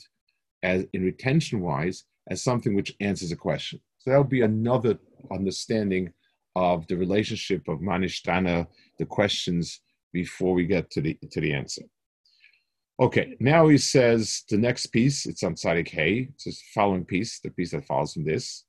as 0.62 0.86
in 0.92 1.02
retention 1.02 1.60
wise 1.60 2.04
as 2.30 2.42
something 2.42 2.74
which 2.74 2.94
answers 3.00 3.32
a 3.32 3.36
question. 3.36 3.80
So 3.98 4.10
that 4.10 4.18
would 4.18 4.28
be 4.28 4.42
another 4.42 4.98
understanding 5.30 6.12
of 6.56 6.86
the 6.86 6.96
relationship 6.96 7.66
of 7.68 7.80
Manishtana, 7.80 8.66
the 8.98 9.06
questions 9.06 9.80
before 10.12 10.54
we 10.54 10.66
get 10.66 10.90
to 10.92 11.00
the 11.00 11.18
to 11.32 11.40
the 11.40 11.52
answer. 11.52 11.82
Okay, 13.00 13.34
now 13.40 13.66
he 13.66 13.78
says 13.78 14.44
the 14.48 14.56
next 14.56 14.86
piece, 14.86 15.26
it's 15.26 15.42
on 15.42 15.56
Tzadik 15.56 15.88
Hay, 15.88 16.28
it's 16.32 16.44
the 16.44 16.54
following 16.72 17.04
piece, 17.04 17.40
the 17.40 17.50
piece 17.50 17.72
that 17.72 17.86
follows 17.86 18.12
from 18.12 18.24
this. 18.24 18.64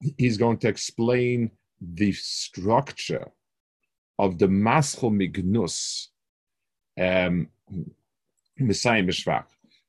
He's 0.00 0.36
going 0.36 0.58
to 0.58 0.68
explain 0.68 1.50
the 1.80 2.12
structure 2.12 3.28
of 4.18 4.38
the 4.38 4.46
Maschel 4.46 5.12
Mignus 5.12 6.10
um, 7.00 7.48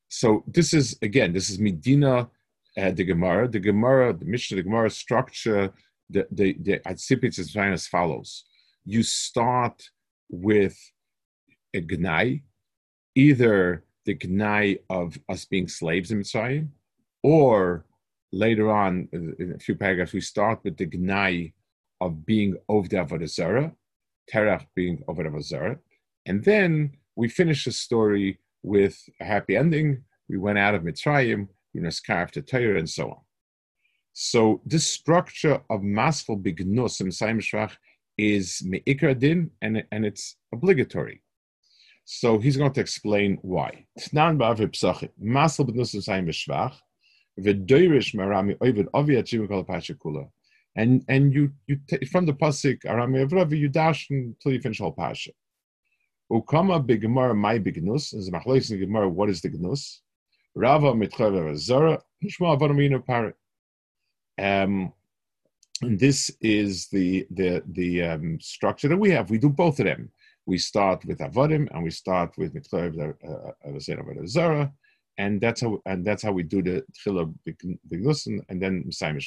So 0.10 0.44
this 0.48 0.74
is, 0.74 0.98
again, 1.02 1.34
this 1.34 1.50
is 1.50 1.60
Medina, 1.60 2.30
uh, 2.78 2.92
the 2.92 3.04
Gemara. 3.04 3.48
The 3.48 3.60
Gemara, 3.60 4.14
the 4.14 4.26
Mishnah, 4.26 4.58
the 4.58 4.64
Gemara 4.64 4.90
structure, 4.90 5.74
the, 6.10 6.28
the, 6.32 6.54
the 6.62 6.80
Atzipitz 6.80 7.40
is 7.40 7.56
as 7.56 7.88
follows. 7.88 8.46
You 8.86 9.04
start 9.04 9.90
with 10.30 10.78
a 11.74 11.82
Gnai, 11.82 12.44
either 13.16 13.84
the 14.06 14.16
gnai 14.16 14.80
of 14.90 15.20
us 15.28 15.44
being 15.46 15.68
slaves 15.68 16.12
in 16.12 16.22
Mitzrayim, 16.22 16.70
or 17.24 17.86
later 18.32 18.72
on 18.72 19.08
in 19.14 19.54
a 19.56 19.60
few 19.60 19.76
paragraphs 19.76 20.14
we 20.14 20.22
start 20.22 20.60
with 20.64 20.78
the 20.78 20.86
gnai 20.88 21.54
of 22.02 22.26
being 22.26 22.56
over 22.68 22.88
the 22.88 22.98
Avodah 22.98 23.74
Terach 24.32 24.66
being 24.76 25.04
over 25.08 25.24
the 25.24 25.30
Avodah 25.30 25.80
and 26.26 26.44
then 26.44 26.92
we 27.16 27.30
finish 27.30 27.66
the 27.66 27.72
story 27.72 28.40
with 28.64 28.98
a 29.20 29.26
happy 29.26 29.56
ending. 29.56 30.04
We 30.30 30.38
went 30.38 30.58
out 30.58 30.76
of 30.76 30.84
Mitzrayim, 30.84 31.48
we 31.74 31.82
carved 32.06 32.36
the 32.36 32.42
Torah, 32.42 32.78
and 32.78 32.90
so 32.90 33.10
on. 33.10 33.18
So 34.14 34.62
this 34.66 34.86
structure 34.86 35.62
of 35.70 35.84
masful 35.84 36.38
bignus 36.38 37.02
in 37.02 37.08
Shvach 37.08 37.76
is 38.18 38.62
me'ikra 38.66 39.16
din, 39.16 39.52
and, 39.62 39.84
and 39.92 40.06
it's 40.06 40.36
obligatory. 40.54 41.22
So 42.06 42.40
he's 42.40 42.58
going 42.58 42.74
to 42.74 42.82
explain 42.82 43.38
why. 43.42 43.86
And 43.96 44.30
and 50.76 51.06
and 51.08 51.34
you 51.34 51.52
you 51.68 51.80
t- 51.88 52.06
from 52.06 52.26
the 52.26 52.34
pasuk 52.34 52.84
Arami 52.84 53.28
Avravi 53.28 53.58
you 53.58 53.70
dash 53.70 54.10
until 54.10 54.52
you 54.52 54.62
finish 54.62 54.80
whole 54.80 54.96
pasuk. 54.96 55.34
Ukama 56.32 56.86
b'gemara 56.86 57.36
my 57.36 57.58
bignus 57.58 58.14
is 58.14 58.30
machlokes 58.30 58.72
in 58.72 58.80
gemara. 58.80 59.10
What 59.10 59.30
is 59.30 59.42
the 59.42 59.50
gnus? 59.50 60.02
Rava 60.56 60.94
mitchav 60.94 61.56
zara 61.58 62.02
nishma 62.24 62.58
avaramina 62.58 63.04
parit. 63.06 63.34
Um, 64.40 64.94
and 65.82 66.00
this 66.00 66.32
is 66.42 66.88
the 66.88 67.28
the 67.32 67.64
the 67.68 68.04
um, 68.04 68.40
structure 68.40 68.88
that 68.88 68.98
we 68.98 69.12
have. 69.12 69.30
We 69.30 69.38
do 69.38 69.50
both 69.50 69.80
of 69.80 69.86
them 69.86 70.12
we 70.48 70.58
start 70.58 71.06
with 71.06 71.20
avodim 71.20 71.68
and 71.72 71.84
we 71.84 71.92
start 71.92 72.36
with 72.38 72.54
mitchayev 72.56 73.16
uh, 73.30 74.26
zara, 74.28 74.72
and 75.18 75.42
that's 75.42 75.62
how 75.62 75.82
and 75.86 76.06
that's 76.06 76.24
how 76.24 76.32
we 76.32 76.44
do 76.44 76.62
the 76.62 76.84
tchila 76.94 77.34
bignusin 77.90 78.40
and 78.50 78.62
then 78.62 78.84
Messiah 78.86 79.20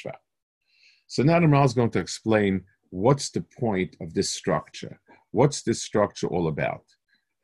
So 1.07 1.23
now 1.23 1.41
the 1.41 1.47
Maharal 1.47 1.67
is 1.67 1.75
going 1.75 1.91
to 1.91 1.99
explain 1.99 2.63
what's 2.91 3.31
the 3.31 3.45
point 3.59 3.97
of 4.01 4.15
this 4.15 4.31
structure. 4.31 5.01
What's 5.33 5.63
this 5.63 5.83
structure 5.83 6.29
all 6.29 6.49
about? 6.49 6.85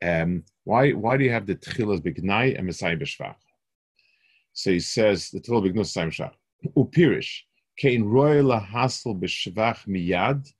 Um, 0.03 0.43
why 0.63 0.91
why 0.91 1.17
do 1.17 1.23
you 1.23 1.31
have 1.31 1.47
the 1.47 1.55
tchilas 1.55 2.01
bignai 2.01 2.55
and 2.57 2.65
Messiah 2.65 2.97
So 4.53 4.71
he 4.71 4.79
says 4.79 5.29
the 5.31 5.39
tchilah 5.39 5.63
bignus 5.71 5.95
Messiah. 5.95 6.31
Upirish 6.75 7.41
kein 7.77 8.03
roy 8.05 8.41
lahasel 8.41 9.19
b'shvach 9.19 9.87
miyad 9.87 10.51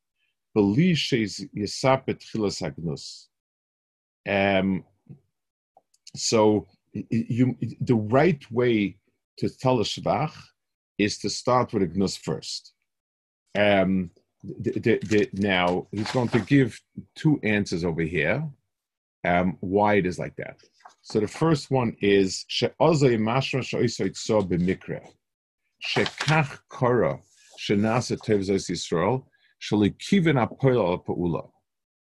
um, 4.27 4.83
so 6.15 6.67
you, 7.09 7.55
the 7.81 7.95
right 7.95 8.43
way 8.51 8.97
to 9.37 9.49
tell 9.49 9.79
a 9.79 9.83
shvach 9.83 10.33
is 10.97 11.17
to 11.19 11.29
start 11.29 11.73
with 11.73 11.83
a 11.83 11.97
gnus 11.97 12.17
first. 12.17 12.73
Um, 13.57 14.11
the, 14.43 14.71
the, 14.71 14.99
the, 15.03 15.29
now 15.33 15.87
he's 15.91 16.11
going 16.11 16.29
to 16.29 16.39
give 16.39 16.79
two 17.15 17.39
answers 17.43 17.83
over 17.83 18.01
here 18.01 18.47
um, 19.25 19.57
why 19.59 19.95
it 19.95 20.05
is 20.05 20.19
like 20.19 20.35
that. 20.37 20.57
So 21.01 21.19
the 21.19 21.27
first 21.27 21.71
one 21.71 21.95
is 22.01 22.45
she'ozay 22.47 23.17
mashra 23.17 23.63
she'oisoitzo 23.63 24.47
b'mikra 24.47 25.01
she'kach 25.79 26.59
kora 26.69 27.19
she'nasa 27.57 28.17
tevzos 28.17 28.69
Yisrael 28.69 29.23
she'likivin 29.59 30.37
apoil 30.45 30.83
al 30.85 30.99
pa'ula 30.99 31.49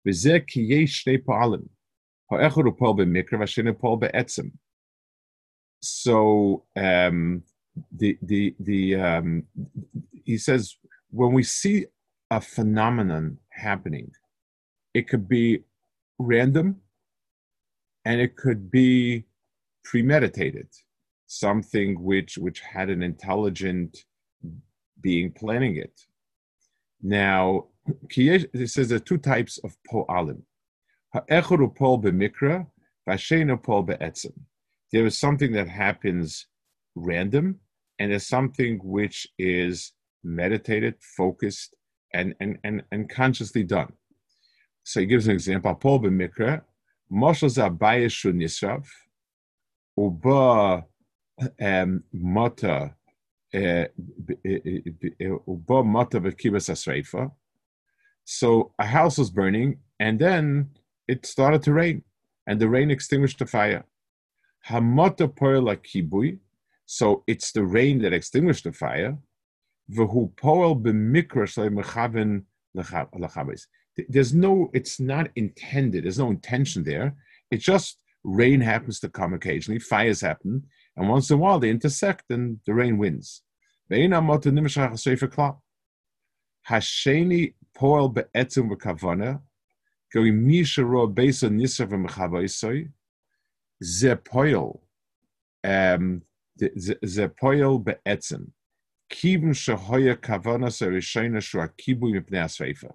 v'zeh 0.06 0.46
ki 0.46 0.62
yesh 0.62 1.04
shnei 1.04 1.18
pa'alim 1.22 1.68
ha'echad 2.30 2.66
upol 2.66 2.96
b'mikra 2.98 3.40
v'ashene 3.42 3.78
pol 3.78 3.96
be'etzim 3.96 4.52
so 5.84 6.64
um, 6.76 7.42
the 7.94 8.18
the 8.22 8.54
the 8.58 8.94
um, 8.94 9.44
he 10.24 10.38
says 10.38 10.76
when 11.10 11.32
we 11.32 11.42
see 11.42 11.86
a 12.30 12.40
phenomenon 12.40 13.38
happening, 13.50 14.10
it 14.94 15.08
could 15.08 15.28
be 15.28 15.64
random, 16.18 16.76
and 18.04 18.20
it 18.20 18.36
could 18.36 18.70
be 18.70 19.24
premeditated, 19.84 20.68
something 21.26 22.02
which 22.02 22.38
which 22.38 22.60
had 22.60 22.88
an 22.88 23.02
intelligent 23.02 24.04
being 25.02 25.30
planning 25.32 25.76
it. 25.76 26.00
Now, 27.02 27.66
it 28.08 28.70
says 28.70 28.88
there 28.88 28.96
are 28.96 29.00
two 29.00 29.18
types 29.18 29.58
of 29.58 29.76
po'alim. 29.90 30.40
Ha'echoru 31.12 31.76
pol 31.76 32.00
b'mikra, 32.00 32.66
v'ashenu 33.06 33.62
pol 33.62 33.82
be'etzim. 33.82 34.32
There 34.94 35.06
is 35.06 35.18
something 35.18 35.50
that 35.54 35.66
happens 35.66 36.46
random, 36.94 37.58
and 37.98 38.12
there's 38.12 38.28
something 38.28 38.78
which 38.84 39.26
is 39.40 39.92
meditated, 40.22 40.94
focused, 41.00 41.74
and, 42.12 42.36
and, 42.38 42.58
and, 42.62 42.84
and 42.92 43.10
consciously 43.10 43.64
done. 43.64 43.92
So 44.84 45.00
he 45.00 45.06
gives 45.06 45.26
an 45.26 45.32
example. 45.32 45.74
Pol 45.74 45.98
b'mikra, 45.98 46.62
moshel 47.12 47.50
zabayes 47.50 48.12
shu 48.12 48.32
nisrav, 48.32 48.86
uba 49.98 50.84
um, 51.60 52.04
mota 52.12 52.94
eh, 53.52 53.86
eh, 54.46 54.58
eh, 55.20 55.30
so 58.24 58.72
a 58.78 58.86
house 58.86 59.18
was 59.18 59.30
burning, 59.30 59.78
and 59.98 60.20
then 60.20 60.70
it 61.08 61.26
started 61.26 61.64
to 61.64 61.72
rain, 61.72 62.04
and 62.46 62.60
the 62.60 62.68
rain 62.68 62.92
extinguished 62.92 63.40
the 63.40 63.46
fire. 63.46 63.84
Hamota 64.68 65.28
poela 65.34 65.76
kibui, 65.76 66.38
so 66.86 67.22
it's 67.26 67.52
the 67.52 67.64
rain 67.64 68.00
that 68.00 68.12
extinguished 68.12 68.64
the 68.64 68.72
fire. 68.72 69.16
Vehu 69.90 70.32
poel 70.34 70.82
There's 74.08 74.34
no, 74.34 74.70
it's 74.72 75.00
not 75.00 75.30
intended. 75.36 76.04
There's 76.04 76.18
no 76.18 76.30
intention 76.30 76.82
there. 76.84 77.14
It's 77.50 77.64
just 77.64 77.98
rain 78.24 78.60
happens 78.60 79.00
to 79.00 79.08
come 79.08 79.34
occasionally. 79.34 79.78
Fires 79.78 80.20
happen, 80.22 80.64
and 80.96 81.08
once 81.08 81.30
in 81.30 81.34
a 81.34 81.38
while 81.38 81.58
they 81.58 81.70
intersect, 81.70 82.24
and 82.30 82.58
the 82.66 82.74
rain 82.74 82.96
wins. 82.98 83.42
Hasheni 86.68 87.54
poel 87.76 88.14
be'etzim 88.14 88.70
v'kavana, 88.70 89.42
going 90.12 90.46
misha 90.46 90.84
ro 90.84 91.06
beisa 91.06 91.50
nisa 91.52 91.86
v'mechavaisoi, 91.86 92.88
ze 93.82 94.16
poel, 94.16 94.80
ze 95.64 97.28
poel 97.28 97.78
be'etzim, 97.84 98.52
kivim 99.10 99.54
shahoya 99.54 100.16
kavana 100.16 100.70
serishayna 100.70 101.40
shua 101.40 101.68
kibu 101.68 102.12
mipnei. 102.12 102.94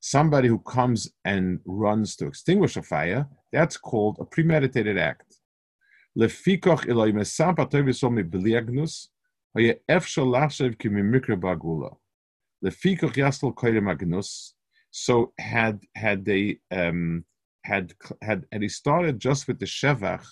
Somebody 0.00 0.48
who 0.48 0.58
comes 0.58 1.12
and 1.24 1.60
runs 1.66 2.16
to 2.16 2.26
extinguish 2.26 2.76
a 2.76 2.82
fire, 2.82 3.26
that's 3.52 3.76
called 3.76 4.16
a 4.18 4.24
premeditated 4.24 4.96
act. 4.98 5.36
Lefikoch 6.18 6.86
iloi 6.86 7.12
mesam 7.12 7.54
patoy 7.56 7.82
v'som 7.84 8.14
mi 8.14 8.22
b'liagnus, 8.22 9.08
so 14.92 15.32
had 15.38 15.80
had 15.94 16.24
they 16.24 16.58
um, 16.70 17.24
had 17.69 17.93
had 18.21 18.45
had 18.51 18.61
he 18.61 18.69
started 18.69 19.19
just 19.19 19.47
with 19.47 19.59
the 19.59 19.65
shevach, 19.65 20.25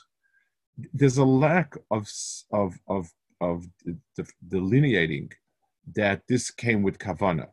there's 0.93 1.17
a 1.17 1.25
lack 1.25 1.75
of 1.91 2.07
of 2.51 2.73
of 2.87 3.03
of 3.41 3.65
delineating 4.47 5.31
that 5.95 6.21
this 6.27 6.51
came 6.51 6.81
with 6.83 6.97
kavana. 6.97 7.47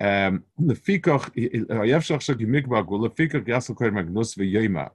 Um, 0.00 0.42
לפיכך, 0.58 1.30
יפשך 1.86 2.22
שגימיק 2.22 2.66
בעגול, 2.66 3.06
לפיכך 3.06 3.38
יסל 3.46 3.74
כל 3.74 3.90
מגנוס 3.90 4.38
ויוימה. 4.38 4.86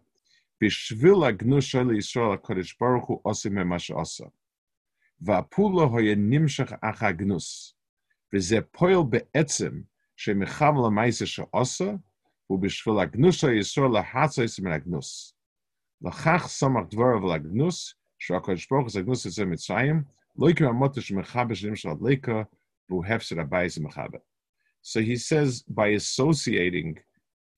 בשביל 0.61 1.23
הגנוס 1.27 1.65
של 1.65 1.91
ישראל 1.97 2.33
הקודש 2.33 2.77
ברוך 2.79 3.05
הוא 3.05 3.19
עושה 3.23 3.49
ממה 3.49 3.79
שעושה. 3.79 4.25
והפולה 5.21 5.97
היה 5.97 6.15
נמשך 6.15 6.71
אך 6.81 7.03
הגנוס, 7.03 7.75
וזה 8.33 8.61
פועל 8.61 9.03
בעצם 9.09 9.81
שמחב 10.15 10.73
למעשה 10.87 11.25
שעושה, 11.25 11.91
ובשביל 12.49 12.99
הגנוס 12.99 13.43
היסור 13.43 13.87
להצויס 13.87 14.59
מן 14.59 14.71
הגנוס. 14.71 15.33
לכך 16.01 16.45
סמך 16.47 16.83
דבריו 16.89 17.35
לגנוס, 17.35 17.93
שהקדוש 18.19 18.67
ברוך 18.71 18.93
הוא 18.93 18.99
הגנוס 18.99 19.25
יוצא 19.25 19.45
מצרים, 19.45 20.03
לא 20.37 20.49
יקרא 20.49 20.67
המוטו 20.67 21.01
שמחבר 21.01 21.53
שנים 21.53 21.75
של 21.75 21.89
הדליקה, 21.89 22.43
והוא 22.89 23.05
הפסד 23.05 23.39
הבייס 23.39 23.77
מחבר. 23.77 24.17
So 24.83 25.01
he 25.01 25.17
says 25.17 25.63
by 25.67 25.87
associating 26.01 26.97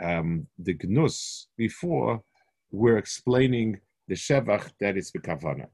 um, 0.01 0.47
the 0.57 0.75
gnus 0.83 1.47
before, 1.57 2.21
we're 2.71 2.97
explaining 2.97 3.79
the 4.07 4.15
shevach 4.15 4.71
that 4.79 4.97
is 4.97 5.11
the 5.11 5.19
kavana. 5.19 5.67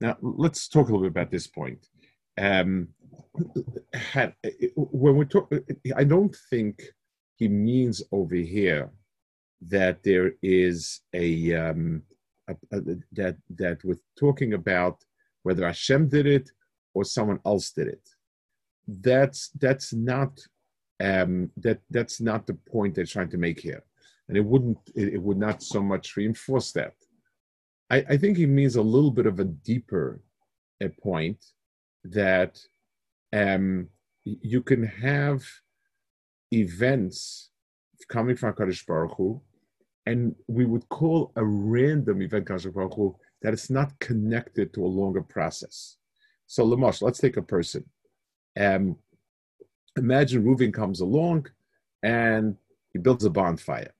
Now 0.00 0.16
let's 0.20 0.68
talk 0.68 0.88
a 0.88 0.92
little 0.92 1.08
bit 1.08 1.16
about 1.16 1.30
this 1.30 1.46
point. 1.46 1.86
Um, 2.38 2.88
when 4.76 5.16
we 5.16 5.24
talk, 5.24 5.52
I 5.96 6.04
don't 6.04 6.36
think 6.50 6.82
he 7.35 7.47
means 7.47 8.01
over 8.11 8.35
here 8.35 8.89
that 9.61 10.03
there 10.03 10.33
is 10.41 11.01
a, 11.13 11.53
um, 11.53 12.03
a, 12.47 12.55
a, 12.71 12.81
that 13.13 13.37
that 13.49 13.83
with 13.83 14.01
talking 14.17 14.53
about 14.53 15.03
whether 15.43 15.65
Hashem 15.65 16.09
did 16.09 16.25
it 16.25 16.49
or 16.93 17.03
someone 17.03 17.39
else 17.45 17.71
did 17.71 17.87
it. 17.87 18.09
That's 18.87 19.49
that's 19.59 19.93
not 19.93 20.39
um, 21.03 21.51
that 21.57 21.79
that's 21.89 22.21
not 22.21 22.47
the 22.47 22.53
point 22.53 22.95
they're 22.95 23.05
trying 23.05 23.29
to 23.29 23.37
make 23.37 23.59
here, 23.59 23.83
and 24.27 24.37
it 24.37 24.45
wouldn't 24.45 24.77
it, 24.95 25.15
it 25.15 25.21
would 25.21 25.37
not 25.37 25.61
so 25.61 25.81
much 25.81 26.15
reinforce 26.15 26.71
that. 26.73 26.93
I, 27.89 27.97
I, 28.09 28.17
think 28.17 28.37
he 28.37 28.47
means 28.47 28.77
a 28.77 28.81
little 28.81 29.11
bit 29.11 29.27
of 29.27 29.39
a 29.39 29.43
deeper 29.43 30.21
a 30.81 30.89
point 30.89 31.45
that 32.03 32.59
um, 33.31 33.89
you 34.23 34.61
can 34.61 34.83
have 34.83 35.43
events 36.51 37.49
coming 38.09 38.35
from 38.35 38.53
Kadosh 38.53 38.85
Baruch 38.85 39.15
Hu, 39.17 39.41
and 40.05 40.35
we 40.47 40.65
would 40.65 40.87
call 40.89 41.31
a 41.35 41.43
random 41.43 42.21
event 42.21 42.45
Kadosh 42.45 42.73
Baruch 42.73 42.93
Hu 42.95 43.15
that 43.41 43.53
it's 43.53 43.69
not 43.69 43.97
connected 43.99 44.73
to 44.73 44.85
a 44.85 44.87
longer 44.87 45.21
process. 45.21 45.97
So, 46.47 46.65
Lamash, 46.65 47.01
let's 47.01 47.19
take 47.19 47.37
a 47.37 47.41
person. 47.41 47.85
Um, 48.59 48.97
imagine 49.97 50.43
Reuven 50.43 50.73
comes 50.73 51.01
along 51.01 51.47
and 52.03 52.55
he 52.93 52.99
builds 52.99 53.25
a 53.25 53.29
bonfire. 53.29 53.93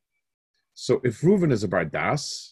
So, 0.73 1.01
if 1.03 1.21
Reuven 1.21 1.51
is 1.51 1.63
a 1.63 1.67
bardas, 1.67 2.51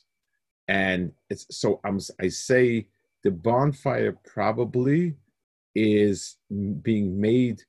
and 0.67 1.11
it's 1.29 1.45
so 1.51 1.79
I'm, 1.83 1.99
I 2.21 2.29
say 2.29 2.87
the 3.23 3.31
bonfire 3.31 4.17
probably 4.25 5.15
is 5.75 6.37
being 6.81 7.19
made 7.19 7.61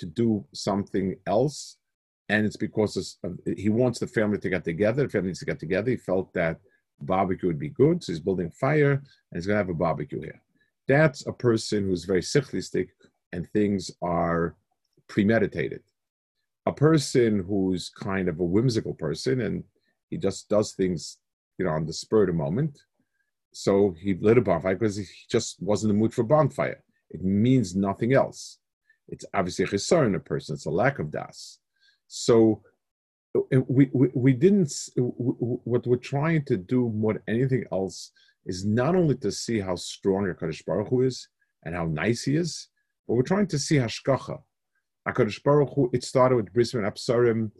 to 0.00 0.06
do 0.06 0.44
something 0.52 1.16
else. 1.26 1.76
And 2.28 2.46
it's 2.46 2.56
because 2.56 3.18
of, 3.24 3.32
uh, 3.32 3.52
he 3.56 3.68
wants 3.68 3.98
the 3.98 4.06
family 4.06 4.38
to 4.38 4.50
get 4.50 4.64
together 4.64 5.04
the 5.04 5.08
family 5.08 5.28
needs 5.28 5.40
to 5.40 5.44
get 5.44 5.60
together. 5.60 5.90
He 5.90 5.96
felt 5.96 6.32
that 6.34 6.58
barbecue 7.02 7.48
would 7.48 7.58
be 7.58 7.70
good 7.70 8.02
so 8.02 8.12
he's 8.12 8.20
building 8.20 8.50
fire 8.50 8.92
and 8.92 9.34
he's 9.34 9.46
going 9.46 9.54
to 9.54 9.58
have 9.64 9.68
a 9.68 9.74
barbecue 9.74 10.20
here. 10.20 10.40
That's 10.88 11.26
a 11.26 11.32
person 11.32 11.84
who's 11.84 12.04
very 12.04 12.22
sicklistic 12.22 12.88
and 13.32 13.48
things 13.50 13.90
are 14.02 14.56
premeditated. 15.08 15.82
A 16.66 16.72
person 16.72 17.44
who's 17.46 17.90
kind 17.90 18.28
of 18.28 18.40
a 18.40 18.44
whimsical 18.44 18.94
person 18.94 19.40
and 19.42 19.64
he 20.08 20.18
just 20.18 20.48
does 20.48 20.72
things 20.72 21.18
you 21.58 21.64
know 21.66 21.72
on 21.72 21.86
the 21.86 21.92
spur 21.92 22.22
of 22.22 22.28
the 22.28 22.32
moment. 22.32 22.78
So 23.52 23.94
he 23.98 24.14
lit 24.14 24.38
a 24.38 24.40
bonfire 24.40 24.76
because 24.76 24.96
he 24.96 25.04
just 25.28 25.60
wasn't 25.60 25.90
in 25.90 25.96
the 25.96 26.02
mood 26.02 26.14
for 26.14 26.22
bonfire. 26.22 26.82
It 27.10 27.22
means 27.22 27.74
nothing 27.74 28.12
else. 28.12 28.59
It's 29.10 29.24
obviously 29.34 29.64
a 29.64 29.68
chisar 29.68 30.06
in 30.06 30.14
a 30.14 30.20
person. 30.20 30.54
It's 30.54 30.66
a 30.66 30.70
lack 30.70 30.98
of 30.98 31.10
das. 31.10 31.58
So 32.08 32.62
we, 33.50 33.88
we, 33.92 34.08
we 34.14 34.32
didn't, 34.32 34.72
what 34.96 35.86
we're 35.86 35.96
trying 35.96 36.44
to 36.46 36.56
do 36.56 36.90
more 36.90 37.14
than 37.14 37.22
anything 37.28 37.64
else 37.72 38.10
is 38.46 38.64
not 38.64 38.96
only 38.96 39.16
to 39.16 39.30
see 39.30 39.60
how 39.60 39.76
strong 39.76 40.24
HaKadosh 40.24 40.64
Baruch 40.64 40.88
Hu 40.88 41.02
is 41.02 41.28
and 41.64 41.74
how 41.74 41.86
nice 41.86 42.22
he 42.22 42.36
is, 42.36 42.68
but 43.06 43.14
we're 43.14 43.22
trying 43.22 43.46
to 43.48 43.58
see 43.58 43.76
Hashgacha. 43.76 44.40
HaKadosh 45.06 45.42
Baruch 45.42 45.74
Hu, 45.74 45.90
it 45.92 46.04
started 46.04 46.36
with 46.36 46.52
Bris 46.52 46.72
Bein 46.72 46.82
HaBesarim. 46.82 47.50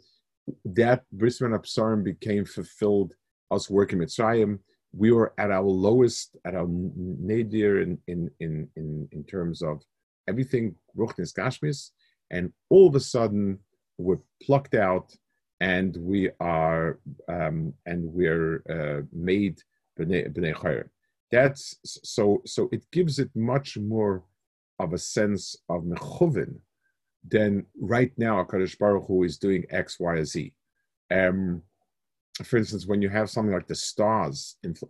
That 0.64 1.04
Bris 1.12 1.38
Bein 1.38 1.50
HaBesarim 1.50 2.02
became 2.02 2.44
fulfilled 2.44 3.14
us 3.50 3.68
working 3.68 3.98
Mitzrayim 3.98 4.60
we 4.92 5.12
were 5.12 5.32
at 5.38 5.50
our 5.50 5.62
lowest, 5.62 6.36
at 6.44 6.54
our 6.54 6.66
nadir 6.68 7.82
in 7.82 7.98
in 8.06 8.30
in 8.40 8.68
in, 8.76 9.08
in 9.12 9.24
terms 9.24 9.62
of 9.62 9.82
everything 10.32 10.64
ruchnis 11.00 11.32
gashmis, 11.38 11.80
and 12.34 12.44
all 12.72 12.86
of 12.88 12.94
a 12.94 13.04
sudden 13.14 13.58
we're 14.04 14.24
plucked 14.44 14.74
out, 14.88 15.08
and 15.60 15.96
we 16.10 16.22
are 16.40 16.98
um, 17.28 17.56
and 17.90 18.00
we're 18.18 18.52
uh, 18.76 19.00
made 19.30 19.56
bnei 19.98 20.88
That's 21.30 21.64
so 21.84 22.24
so 22.54 22.68
it 22.76 22.82
gives 22.96 23.18
it 23.18 23.30
much 23.34 23.70
more 23.94 24.16
of 24.78 24.92
a 24.92 25.04
sense 25.16 25.44
of 25.68 25.82
mechuvin 25.82 26.52
than 27.34 27.66
right 27.78 28.12
now. 28.16 28.42
Hakadosh 28.42 28.78
Baruch 28.78 29.06
Hu 29.06 29.24
is 29.24 29.36
doing 29.36 29.64
X, 29.70 30.00
Y, 30.00 30.12
or 30.12 30.24
Z. 30.24 30.52
Um, 31.10 31.62
for 32.44 32.56
instance, 32.56 32.86
when 32.86 33.02
you 33.02 33.10
have 33.10 33.28
something 33.28 33.52
like 33.52 33.66
the 33.66 33.74
stars, 33.74 34.56
if, 34.62 34.80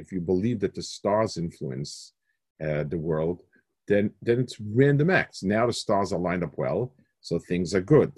if 0.00 0.12
you 0.12 0.20
believe 0.20 0.60
that 0.60 0.74
the 0.74 0.82
stars 0.82 1.36
influence 1.36 2.14
uh, 2.64 2.84
the 2.84 2.98
world, 2.98 3.42
then 3.90 4.12
then 4.22 4.38
it's 4.38 4.56
random 4.60 5.10
acts. 5.10 5.42
Now 5.42 5.66
the 5.66 5.72
stars 5.72 6.12
are 6.12 6.26
lined 6.28 6.44
up 6.44 6.54
well, 6.56 6.94
so 7.20 7.38
things 7.38 7.74
are 7.74 7.80
good. 7.96 8.12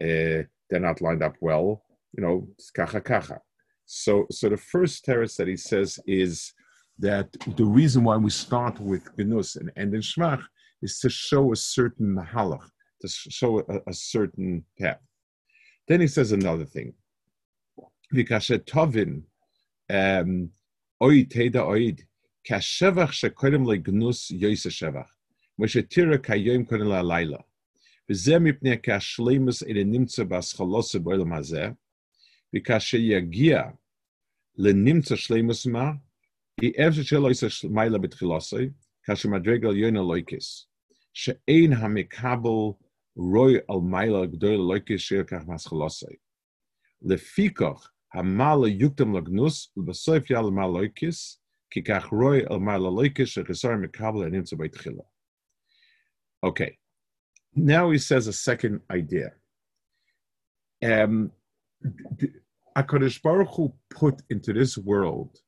Uh, 0.00 0.44
they're 0.68 0.86
not 0.88 1.00
lined 1.00 1.22
up 1.22 1.36
well, 1.40 1.82
you 2.14 2.22
know, 2.22 2.46
it's 2.52 2.70
kacha 2.70 3.00
kacha. 3.00 3.40
So 3.86 4.26
so 4.30 4.50
the 4.50 4.58
first 4.74 5.04
terrace 5.04 5.36
that 5.36 5.48
he 5.48 5.56
says 5.56 5.98
is 6.06 6.52
that 6.98 7.28
the 7.56 7.64
reason 7.64 8.04
why 8.04 8.16
we 8.18 8.30
start 8.30 8.78
with 8.78 9.04
Gnus 9.16 9.56
and 9.56 9.72
end 9.76 9.94
in 9.94 10.02
Shmach 10.02 10.42
is 10.82 10.98
to 11.00 11.08
show 11.08 11.52
a 11.52 11.56
certain 11.56 12.16
halach, 12.32 12.68
to 13.00 13.08
show 13.08 13.60
a, 13.60 13.80
a 13.86 13.94
certain 13.94 14.64
path. 14.78 15.00
Then 15.88 16.00
he 16.02 16.08
says 16.08 16.32
another 16.32 16.66
thing. 16.66 16.92
Um 19.88 20.50
oid 21.02 21.32
oid 21.74 22.00
כשבח 22.45 23.11
שקודם 23.11 23.71
לגנוס 23.71 24.31
יויס 24.31 24.65
השבח, 24.65 25.15
ושתירה 25.59 26.17
כיום 26.17 26.65
קודם 26.65 26.87
ללילה. 26.87 27.37
וזה 28.09 28.39
מפני 28.39 28.75
כשלימוס 28.83 29.63
אלה 29.63 29.83
נמצא 29.83 30.23
בהשכלוסה 30.23 30.99
בעולם 30.99 31.33
הזה, 31.33 31.69
וכאשר 32.55 32.97
יגיע 32.97 33.61
לנמצא 34.57 35.15
שלימוס 35.15 35.65
מה, 35.65 35.91
היא 36.61 36.71
אפשר 36.87 37.03
שלא 37.03 37.27
יעשה 37.27 37.67
מיילה 37.69 37.97
בתחילוסי, 37.97 38.69
כאשר 39.03 39.29
מדרגל 39.29 39.75
יוין 39.77 39.97
אלויקס, 39.97 40.67
שאין 41.13 41.73
המקבל 41.73 42.49
רוי 43.15 43.57
על 43.69 43.77
מיילה 43.83 44.25
גדול 44.25 44.53
אלויקס 44.53 44.99
שיר 44.99 45.23
כך 45.23 45.47
מהשכלוסי. 45.47 46.15
לפיכך, 47.01 47.91
המעלה 48.13 48.67
יוקדם 48.67 49.17
לגנוס, 49.17 49.73
ובסוף 49.77 50.29
יעלה 50.29 50.49
מעלויקס, 50.49 51.37
כי 51.37 51.41
Okay. 56.42 56.76
Now 57.54 57.90
he 57.90 57.98
says 57.98 58.26
a 58.26 58.32
second 58.32 58.80
idea. 58.90 59.32
Um, 60.84 61.32
Akadosh 62.76 63.22
Baruch 63.22 63.48
Hu 63.54 63.72
put 63.90 64.22
into 64.28 64.52
this 64.52 64.76
world, 64.76 65.38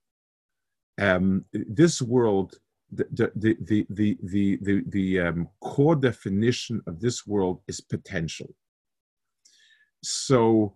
um, 0.99 1.45
this 1.53 2.01
world, 2.01 2.55
the 2.91 3.07
the 3.13 3.57
the 3.61 3.87
the 3.91 4.19
the 4.21 4.59
the, 4.63 4.85
the 4.89 5.21
um, 5.21 5.49
core 5.61 5.97
definition 5.97 6.81
of 6.87 7.01
this 7.01 7.27
world 7.27 7.61
is 7.69 7.81
potential. 7.83 8.55
So 10.03 10.75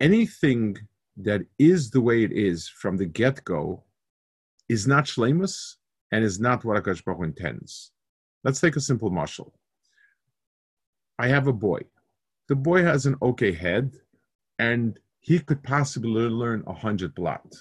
anything 0.00 0.76
that 1.16 1.42
is 1.58 1.90
the 1.90 2.00
way 2.00 2.24
it 2.24 2.32
is 2.32 2.68
from 2.68 2.98
the 2.98 3.06
get 3.06 3.42
go 3.44 3.84
is 4.68 4.86
not 4.86 5.04
shlemus 5.04 5.76
and 6.12 6.24
is 6.24 6.40
not 6.40 6.64
what 6.64 6.82
Akash 6.82 7.04
Baruch 7.04 7.24
intends. 7.24 7.92
Let's 8.42 8.60
take 8.60 8.76
a 8.76 8.80
simple 8.80 9.10
mashal. 9.10 9.52
I 11.18 11.28
have 11.28 11.46
a 11.46 11.52
boy. 11.52 11.80
The 12.48 12.56
boy 12.56 12.82
has 12.82 13.06
an 13.06 13.16
okay 13.22 13.52
head, 13.52 13.92
and 14.58 14.98
he 15.20 15.38
could 15.38 15.62
possibly 15.62 16.28
learn 16.28 16.62
a 16.66 16.74
hundred 16.74 17.14
blot. 17.14 17.54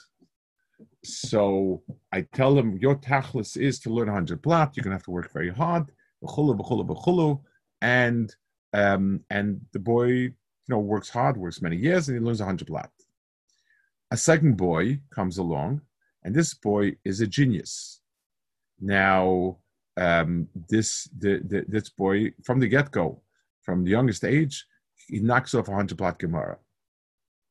So 1.04 1.84
I 2.12 2.22
tell 2.22 2.58
him 2.58 2.78
your 2.78 2.96
tachlis 2.96 3.56
is 3.58 3.80
to 3.82 3.90
learn 3.90 4.10
a 4.10 4.14
hundred 4.14 4.42
blot. 4.42 4.76
You're 4.76 4.84
gonna 4.84 4.96
have 4.96 5.04
to 5.04 5.12
work 5.12 5.32
very 5.32 5.50
hard. 5.50 5.92
b'chulu 6.24 7.40
And 7.82 8.36
um, 8.74 9.22
and 9.30 9.62
the 9.72 9.80
boy, 9.80 10.08
you 10.08 10.34
know, 10.68 10.80
works 10.80 11.10
hard, 11.10 11.38
works 11.38 11.62
many 11.62 11.78
years, 11.78 12.10
and 12.10 12.18
he 12.18 12.24
learns 12.24 12.42
a 12.42 12.46
hundred 12.46 12.68
blot 12.68 12.90
a 14.14 14.18
second 14.18 14.56
boy 14.58 15.00
comes 15.10 15.40
along, 15.40 15.82
and 16.24 16.34
this 16.34 16.54
boy 16.54 16.94
is 17.04 17.22
a 17.22 17.28
genius. 17.28 18.02
Now, 18.80 19.58
um, 19.98 20.48
this 20.70 21.08
the, 21.18 21.42
the, 21.46 21.66
this 21.68 21.90
boy 21.90 22.34
from 22.44 22.60
the 22.60 22.68
get 22.68 22.92
go, 22.92 23.22
from 23.62 23.84
the 23.84 23.92
youngest 23.92 24.24
age, 24.24 24.66
he 25.08 25.20
knocks 25.20 25.54
off 25.54 25.68
a 25.68 25.72
100 25.72 25.98
blot 25.98 26.20
Gemara. 26.20 26.58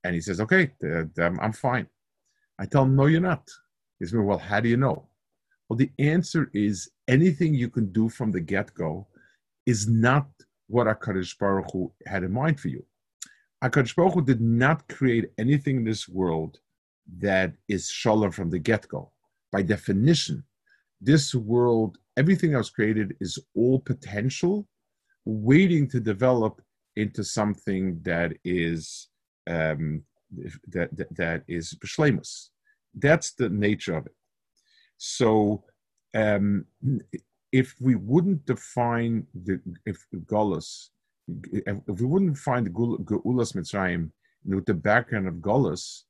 And 0.05 0.15
he 0.15 0.21
says, 0.21 0.41
okay, 0.41 0.73
I'm, 1.19 1.39
I'm 1.41 1.53
fine. 1.53 1.87
I 2.59 2.67
tell 2.67 2.83
him, 2.83 2.97
no, 2.97 3.07
you're 3.07 3.21
not. 3.21 3.49
He 3.99 4.07
says, 4.07 4.15
well, 4.15 4.39
how 4.39 4.61
do 4.61 4.69
you 4.69 4.77
know? 4.77 5.07
Well, 5.69 5.77
the 5.77 5.91
answer 5.99 6.51
is 6.53 6.91
anything 7.09 7.55
you 7.55 7.71
can 7.71 7.93
do 7.93 8.09
from 8.09 8.33
the 8.33 8.41
get 8.41 8.75
go 8.75 9.07
is 9.65 9.89
not 9.89 10.27
what 10.67 10.87
HaKadosh 10.87 11.39
Baruch 11.39 11.71
Hu 11.73 11.93
had 12.07 12.25
in 12.25 12.33
mind 12.33 12.59
for 12.59 12.69
you. 12.69 12.85
HaKadosh 13.63 13.95
Baruch 13.95 14.15
Hu 14.15 14.23
did 14.23 14.41
not 14.41 14.89
create 14.89 15.31
anything 15.39 15.77
in 15.77 15.85
this 15.85 16.09
world 16.09 16.59
that 17.19 17.55
is 17.69 17.89
shalom 17.89 18.31
from 18.31 18.51
the 18.51 18.59
get 18.59 18.89
go. 18.89 19.11
By 19.51 19.63
definition, 19.63 20.45
this 21.01 21.35
world, 21.35 21.99
everything 22.17 22.53
that 22.53 22.59
was 22.59 22.71
created 22.71 23.17
is 23.21 23.39
all 23.55 23.81
potential, 23.81 24.67
waiting 25.25 25.89
to 25.89 26.01
develop 26.01 26.61
into 26.97 27.25
something 27.25 28.01
that 28.03 28.33
is 28.45 29.09
um, 29.49 30.03
that, 30.69 30.89
that, 30.97 31.15
that 31.17 31.43
is 31.49 31.75
b'shlemus. 31.75 32.49
That's 32.95 33.33
the 33.33 33.49
nature 33.49 33.97
of 33.97 34.07
it. 34.07 34.15
So, 34.99 35.65
um, 36.15 36.67
if 37.53 37.75
we 37.81 37.95
wouldn't 37.97 38.47
define 38.47 39.27
the 39.35 39.61
if 39.85 40.07
Golas, 40.27 40.89
if, 41.53 41.77
we 41.87 42.07
wouldn't 42.07 42.39
find 42.39 42.73
Geulas 42.73 43.55
Mitzrayim 43.55 44.11
with 44.45 44.67
the 44.67 44.75
background 44.75 45.29
of 45.29 45.35
Golas, 45.35 46.03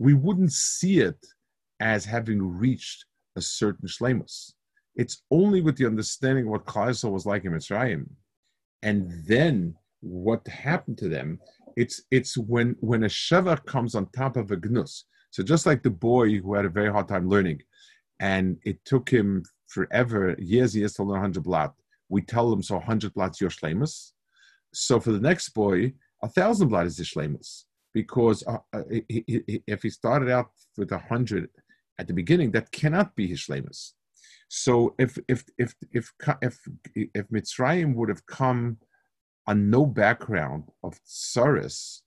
we 0.00 0.14
wouldn't 0.14 0.52
see 0.52 1.00
it 1.00 1.24
as 1.78 2.06
having 2.06 2.42
reached 2.42 3.04
a 3.36 3.42
certain 3.42 3.86
shlemus. 3.86 4.52
It's 4.96 5.22
only 5.30 5.60
with 5.60 5.76
the 5.76 5.86
understanding 5.86 6.46
of 6.46 6.50
what 6.50 6.64
Klausel 6.64 7.12
was 7.12 7.26
like 7.26 7.44
in 7.44 7.52
Mitzrayim, 7.52 8.06
and 8.82 9.12
then 9.26 9.74
what 10.00 10.48
happened 10.48 10.96
to 10.98 11.08
them. 11.08 11.38
It's 11.76 12.02
it's 12.10 12.36
when 12.36 12.76
when 12.80 13.04
a 13.04 13.08
sheva 13.08 13.64
comes 13.66 13.94
on 13.94 14.06
top 14.06 14.36
of 14.36 14.50
a 14.50 14.56
gnus. 14.56 15.04
So 15.30 15.42
just 15.42 15.66
like 15.66 15.82
the 15.82 15.90
boy 15.90 16.38
who 16.38 16.54
had 16.54 16.64
a 16.64 16.70
very 16.70 16.90
hard 16.90 17.06
time 17.06 17.28
learning, 17.28 17.60
and 18.20 18.56
it 18.64 18.82
took 18.86 19.08
him 19.08 19.44
forever, 19.68 20.34
years, 20.38 20.74
and 20.74 20.80
years 20.80 20.94
to 20.94 21.02
learn 21.02 21.20
100 21.20 21.44
blot. 21.44 21.74
We 22.08 22.22
tell 22.22 22.52
him, 22.52 22.62
so 22.62 22.76
100 22.76 23.14
blot's 23.14 23.40
your 23.40 23.50
shlemus. 23.50 24.12
So 24.72 24.98
for 24.98 25.12
the 25.12 25.20
next 25.20 25.50
boy, 25.50 25.92
a 26.22 26.28
thousand 26.28 26.68
blot 26.68 26.86
is 26.86 26.96
the 26.96 27.04
shlemus. 27.04 27.64
Because 27.92 28.44
uh, 28.46 28.58
uh, 28.72 28.82
if 28.88 29.82
he 29.82 29.90
started 29.90 30.30
out 30.30 30.50
with 30.76 30.92
a 30.92 30.98
100 30.98 31.48
at 31.98 32.06
the 32.06 32.14
beginning, 32.14 32.52
that 32.52 32.70
cannot 32.70 33.16
be 33.16 33.26
his 33.26 33.40
shlemus. 33.40 33.92
So 34.48 34.94
if 34.98 35.16
if 35.28 35.44
if 35.58 35.74
if 35.92 36.12
if 36.42 36.58
if 36.94 37.28
Mitzrayim 37.28 37.94
would 37.94 38.08
have 38.08 38.26
come 38.26 38.78
on 39.46 39.70
no 39.70 39.86
background 39.86 40.64
of 40.82 40.98
tsaris 41.04 42.00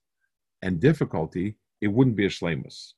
and 0.62 0.80
difficulty, 0.80 1.56
it 1.80 1.88
wouldn't 1.88 2.16
be 2.16 2.26
a 2.26 2.30
shlemus. 2.30 2.92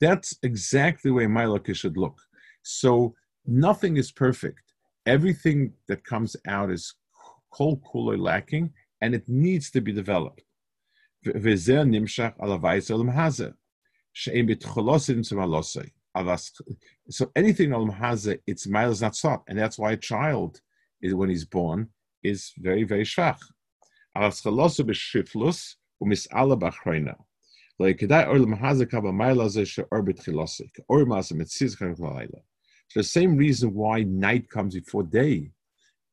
That's 0.00 0.38
exactly 0.42 1.10
the 1.10 1.14
way 1.14 1.26
Malaka 1.26 1.74
should 1.74 1.96
look. 1.96 2.20
So 2.62 3.14
nothing 3.46 3.96
is 3.96 4.12
perfect. 4.12 4.65
Everything 5.06 5.72
that 5.88 6.04
comes 6.04 6.36
out 6.48 6.70
is 6.70 6.94
kol 7.52 7.80
kuloi 7.88 8.18
lacking, 8.18 8.72
and 9.00 9.14
it 9.14 9.28
needs 9.28 9.70
to 9.70 9.80
be 9.80 9.92
developed. 9.92 10.42
So 11.24 11.32
anything 17.36 17.70
olam 17.70 17.98
haza, 17.98 18.38
its 18.46 18.66
miles 18.66 19.02
not 19.02 19.16
stop, 19.16 19.44
and 19.48 19.58
that's 19.58 19.78
why 19.78 19.92
a 19.92 19.96
child 19.96 20.60
is 21.02 21.14
when 21.14 21.28
he's 21.28 21.44
born 21.44 21.88
is 22.22 22.52
very 22.58 22.84
very 22.84 23.04
b'achreina. 26.56 27.16
Like 27.78 27.98
kedai 27.98 28.26
or 28.26 28.38
she'or 29.66 30.02
b'tchilosik. 30.02 30.80
Or. 30.88 31.04
The 32.94 33.02
same 33.02 33.36
reason 33.36 33.74
why 33.74 34.02
night 34.02 34.48
comes 34.48 34.74
before 34.74 35.02
day 35.02 35.50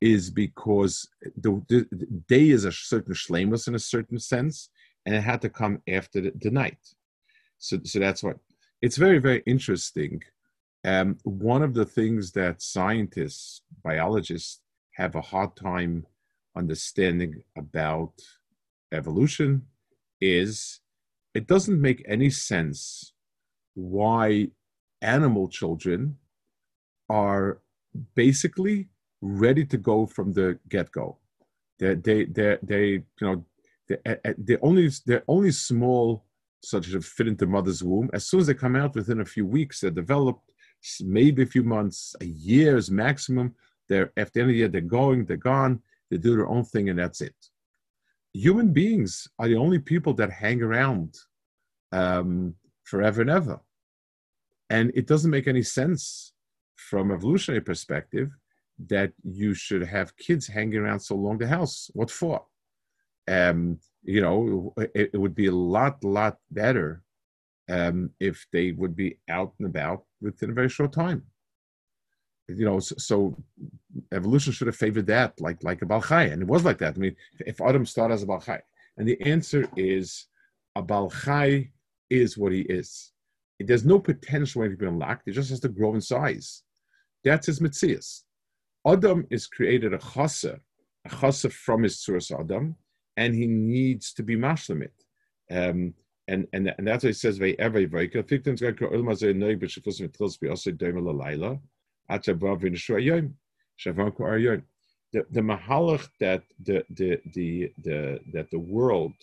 is 0.02 0.30
because 0.30 1.08
the, 1.38 1.64
the, 1.70 1.88
the 1.92 2.08
day 2.28 2.50
is 2.50 2.66
a 2.66 2.72
certain 2.72 3.14
shlemus 3.14 3.68
in 3.68 3.76
a 3.76 3.80
certain 3.80 4.20
sense, 4.20 4.70
and 5.06 5.16
it 5.16 5.22
had 5.22 5.42
to 5.42 5.50
come 5.50 5.82
after 5.88 6.20
the, 6.22 6.34
the 6.42 6.52
night. 6.52 6.80
So, 7.58 7.80
so 7.84 8.00
that's 8.00 8.24
what. 8.24 8.38
It's 8.82 8.98
very, 8.98 9.20
very 9.20 9.42
interesting. 9.46 10.22
Um, 10.84 11.18
one 11.24 11.62
of 11.62 11.74
the 11.74 11.86
things 11.86 12.34
that 12.34 12.62
scientists, 12.62 13.62
biologists, 13.82 14.60
have 14.96 15.16
a 15.16 15.22
hard 15.22 15.56
time 15.56 16.06
understanding 16.56 17.44
about 17.58 18.12
evolution 18.92 19.64
is 20.20 20.82
it 21.34 21.48
doesn't 21.48 21.82
make 21.82 22.04
any 22.08 22.30
sense 22.30 23.14
why 23.74 24.50
animal 25.02 25.48
children 25.48 26.18
are 27.14 27.60
basically 28.16 28.90
ready 29.22 29.64
to 29.66 29.78
go 29.78 29.98
from 30.16 30.34
the 30.34 30.48
get-go. 30.68 31.18
They, 31.80 31.94
they, 31.96 32.26
they, 32.26 32.58
they 32.72 32.88
you 32.88 33.04
know, 33.22 33.46
they, 33.88 33.98
they're 34.38 34.66
only 34.70 34.90
they're 35.06 35.28
only 35.28 35.52
small, 35.52 36.26
such 36.62 36.86
as 36.88 37.06
fit 37.06 37.28
into 37.28 37.46
mother's 37.46 37.84
womb. 37.84 38.10
As 38.14 38.26
soon 38.26 38.40
as 38.42 38.48
they 38.48 38.54
come 38.54 38.76
out, 38.76 38.96
within 38.96 39.22
a 39.22 39.34
few 39.36 39.46
weeks, 39.46 39.76
they're 39.80 40.02
developed. 40.04 40.50
Maybe 41.02 41.44
a 41.44 41.54
few 41.56 41.64
months, 41.64 42.00
a 42.20 42.26
year's 42.26 42.90
maximum. 42.90 43.56
They're 43.88 44.12
after 44.18 44.34
the 44.34 44.42
end 44.42 44.50
of 44.50 44.54
the 44.54 44.60
year, 44.62 44.68
they're 44.68 44.82
going, 44.82 45.26
they're 45.26 45.38
gone. 45.38 45.82
They 46.10 46.18
do 46.18 46.36
their 46.36 46.48
own 46.56 46.64
thing 46.64 46.90
and 46.90 47.00
that's 47.00 47.22
it. 47.22 47.36
Human 48.34 48.74
beings 48.74 49.28
are 49.40 49.48
the 49.48 49.62
only 49.66 49.80
people 49.80 50.14
that 50.16 50.32
hang 50.32 50.62
around 50.62 51.10
um, 51.92 52.56
forever 52.84 53.22
and 53.22 53.30
ever. 53.30 53.60
And 54.70 54.92
it 54.96 55.06
doesn't 55.08 55.32
make 55.32 55.48
any 55.48 55.64
sense 55.64 56.33
from 56.90 57.12
evolutionary 57.12 57.62
perspective 57.62 58.30
that 58.88 59.12
you 59.24 59.54
should 59.54 59.84
have 59.84 60.18
kids 60.18 60.48
hanging 60.48 60.80
around 60.80 61.00
so 61.00 61.16
long 61.16 61.38
the 61.38 61.48
house. 61.48 61.90
What 61.94 62.12
for? 62.12 62.46
Um, 63.28 63.80
you 64.04 64.22
know, 64.22 64.74
it, 64.78 65.12
it, 65.14 65.18
would 65.18 65.36
be 65.36 65.48
a 65.48 65.56
lot, 65.56 66.04
lot 66.04 66.38
better 66.52 67.04
um, 67.70 68.10
if 68.20 68.46
they 68.52 68.72
would 68.72 68.96
be 68.96 69.20
out 69.30 69.54
and 69.60 69.68
about 69.68 70.04
within 70.22 70.50
a 70.50 70.54
very 70.54 70.70
short 70.70 70.92
time 70.92 71.24
you 72.48 72.66
know, 72.66 72.80
so, 72.80 72.96
so, 72.98 73.44
evolution 74.12 74.52
should 74.52 74.68
have 74.68 74.76
favored 74.76 75.08
that, 75.08 75.40
like 75.40 75.64
like 75.64 75.82
a 75.82 75.86
Balchai, 75.86 76.32
and 76.32 76.42
it 76.42 76.48
was 76.48 76.66
like 76.66 76.78
that. 76.80 76.96
I 76.96 77.00
mean, 77.00 77.16
if 77.40 77.62
Adam 77.62 77.86
started 77.86 78.16
as 78.16 78.24
a 78.24 78.28
Balchai, 78.28 78.60
and 78.98 79.08
the 79.08 79.20
answer 79.22 79.68
is 79.76 80.28
a 80.76 80.84
Balchai 80.84 81.70
is 82.10 82.38
what 82.38 82.52
he 82.52 82.62
is. 82.62 83.12
There's 83.60 83.86
no 83.86 84.00
potential 84.00 84.62
way 84.62 84.70
to 84.70 84.76
be 84.76 84.86
unlocked. 84.86 85.24
He 85.26 85.32
just 85.32 85.50
has 85.52 85.62
to 85.62 85.70
grow 85.70 85.94
in 85.96 86.02
size. 86.02 86.64
That's 87.24 87.48
his 87.48 87.60
mitzias. 87.60 88.24
Adam 88.86 89.26
is 89.30 89.48
created 89.48 89.94
a 89.94 89.98
chasa, 89.98 90.60
a 91.06 91.10
chasa 91.10 91.52
from 91.52 91.84
his 91.84 91.98
tzuras 91.98 92.38
Adam, 92.38 92.76
and 93.18 93.34
he 93.34 93.48
needs 93.48 94.14
to 94.14 94.24
be 94.24 94.36
mashlemit. 94.36 94.92
Um, 95.50 95.94
and 96.28 96.48
and 96.54 96.74
and 96.78 96.88
that's 96.88 97.04
what 97.04 97.10
he 97.10 97.14
says. 97.14 97.38
Very 97.38 97.58
ever 97.60 97.86
very 97.86 98.08
the, 105.14 105.26
the 105.32 105.42
mahalach 105.42 106.08
that 106.20 106.44
the 106.64 106.84
the 106.90 107.20
the 107.34 107.72
the 107.84 108.20
that 108.34 108.50
the 108.52 108.60
world 108.60 109.14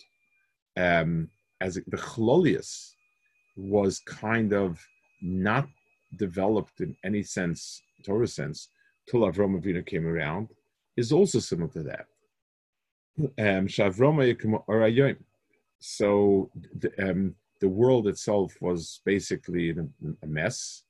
um, 0.77 1.29
as 1.59 1.75
the 1.75 1.97
chlolius 1.97 2.93
was 3.57 3.99
kind 3.99 4.53
of 4.53 4.79
not 5.21 5.67
developed 6.17 6.79
in 6.79 6.95
any 7.03 7.23
sense, 7.23 7.81
Torah 8.03 8.27
sense, 8.27 8.69
till 9.09 9.21
Avram 9.21 9.59
Avinu 9.59 9.85
came 9.85 10.05
around, 10.05 10.49
is 10.97 11.11
also 11.11 11.39
similar 11.39 11.71
to 11.71 11.83
that. 11.83 12.05
Um, 13.37 13.67
so 15.79 16.49
the, 16.79 16.91
um, 17.09 17.35
the 17.59 17.69
world 17.69 18.07
itself 18.07 18.53
was 18.61 19.01
basically 19.05 19.75
a 20.23 20.27
mess, 20.27 20.83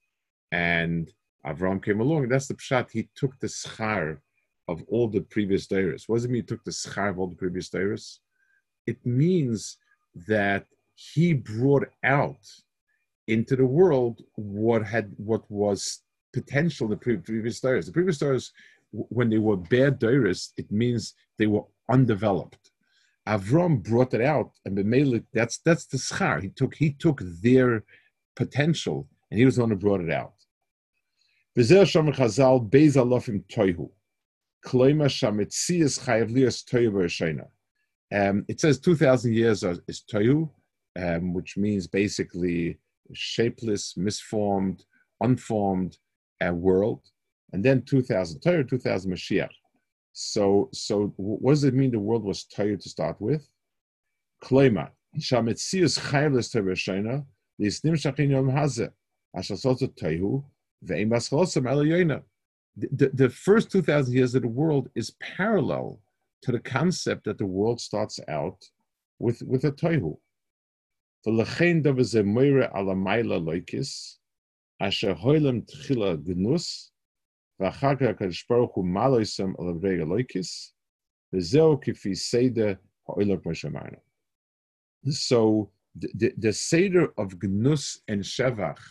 and 0.51 1.11
Avram 1.45 1.83
came 1.83 2.01
along. 2.01 2.29
That's 2.29 2.47
the 2.47 2.55
pshat. 2.55 2.91
He 2.91 3.09
took 3.15 3.39
the 3.39 3.47
schar 3.47 4.19
of 4.67 4.83
all 4.87 5.07
the 5.07 5.21
previous 5.21 5.67
dairies. 5.67 6.07
What 6.07 6.17
does 6.17 6.25
it 6.25 6.31
mean? 6.31 6.43
He 6.43 6.47
took 6.47 6.63
the 6.63 6.71
schar 6.71 7.09
of 7.09 7.19
all 7.19 7.27
the 7.27 7.35
previous 7.35 7.69
dairies. 7.69 8.19
It 8.85 9.03
means 9.05 9.77
that 10.27 10.65
he 10.95 11.33
brought 11.33 11.87
out 12.03 12.45
into 13.27 13.55
the 13.55 13.65
world 13.65 14.21
what 14.35 14.85
had 14.85 15.11
what 15.17 15.49
was 15.49 16.01
potential 16.33 16.85
in 16.85 16.91
the 16.91 16.97
previous 16.97 17.59
dairies. 17.59 17.85
The 17.85 17.91
previous 17.91 18.17
dairies, 18.17 18.51
when 18.91 19.29
they 19.29 19.37
were 19.37 19.57
bad 19.57 19.99
dairies, 19.99 20.53
it 20.57 20.71
means 20.71 21.13
they 21.37 21.47
were 21.47 21.63
undeveloped. 21.89 22.71
Avram 23.27 23.83
brought 23.83 24.13
it 24.13 24.21
out, 24.21 24.51
and 24.65 24.77
Bemele, 24.77 25.23
that's 25.33 25.59
that's 25.59 25.85
the 25.85 25.97
schar. 25.97 26.41
He 26.41 26.49
took 26.49 26.73
he 26.75 26.93
took 26.93 27.21
their 27.41 27.83
potential, 28.35 29.07
and 29.29 29.39
he 29.39 29.45
was 29.45 29.55
the 29.55 29.61
one 29.61 29.69
who 29.69 29.75
brought 29.75 30.01
it 30.01 30.09
out. 30.09 30.33
V'zer 31.57 31.83
shom 31.83 32.13
chazal 32.15 32.67
beis 32.69 32.95
alofim 32.95 33.43
toihu. 33.45 33.89
Kloima 34.65 35.07
shamitzias 35.07 35.99
chayav 35.99 36.33
lias 36.33 36.63
toihu. 36.63 37.47
Um, 38.13 38.45
it 38.49 38.59
says 38.59 38.79
2,000 38.79 39.33
years 39.33 39.63
is 39.63 40.03
toihu, 40.11 40.49
um, 40.99 41.33
which 41.33 41.57
means 41.57 41.87
basically 41.87 42.77
shapeless, 43.13 43.95
misformed, 43.95 44.83
unformed 45.21 45.97
and 46.41 46.61
world, 46.61 47.01
and 47.53 47.63
then 47.63 47.83
2000 47.83 48.41
Torah, 48.41 48.63
2000 48.63 49.11
Mashiach. 49.11 49.49
So, 50.13 50.69
so 50.73 51.13
what 51.15 51.51
does 51.53 51.63
it 51.63 51.73
mean 51.73 51.91
the 51.91 51.99
world 51.99 52.23
was 52.23 52.43
Torah 52.43 52.75
to 52.77 52.89
start 52.89 53.21
with? 53.21 53.47
Kleima, 54.43 54.89
Shametzius 55.17 55.99
Chayvles 55.99 56.51
Torah 56.51 56.73
Shana, 56.73 57.23
Lisnim 57.61 57.93
Shachin 57.93 58.31
Yom 58.31 58.49
Hazeh, 58.49 58.89
Ashasot 59.35 59.87
Tohu, 59.95 60.43
Veimas 60.85 61.29
Chosam 61.29 61.63
Elyoina. 61.63 62.23
The 62.75 63.29
first 63.29 63.71
2,000 63.71 64.13
years 64.13 64.33
of 64.35 64.41
the 64.41 64.47
world 64.47 64.89
is 64.95 65.11
parallel 65.19 65.99
to 66.41 66.51
the 66.51 66.59
concept 66.59 67.25
that 67.25 67.37
the 67.37 67.45
world 67.45 67.79
starts 67.79 68.19
out 68.27 68.57
with, 69.19 69.41
with 69.43 69.65
a 69.65 69.71
Tohu. 69.71 70.17
V'lechein 71.25 71.83
davar 71.83 72.05
zemoira 72.13 72.73
alamayla 72.73 73.39
loikis, 73.39 74.17
המיילה 74.80 74.90
לויקס, 74.90 75.12
אשר 75.12 75.12
הוילם 75.12 75.60
תחילה 75.60 76.16
גנוס, 76.16 76.92
ואחר 77.60 77.96
כך 77.96 78.06
הקדוש 78.10 78.46
ברוך 78.50 78.74
הוא 78.74 78.84
מעלה 78.84 79.22
יסם 79.22 79.52
על 79.58 79.66
רגע 79.82 80.04
לויקס, 80.04 80.74
וזהו 81.32 81.80
כפי 81.80 82.14
סדר 82.14 82.72
העולם 83.08 83.40
כמו 83.40 83.54
שאמרנו. 83.54 83.96
So 85.08 85.70
the, 85.98 86.08
the, 86.14 86.32
the 86.38 86.52
Seder 86.52 87.06
of 87.18 87.28
Gnus 87.42 88.00
and 88.08 88.22
Shevach 88.22 88.82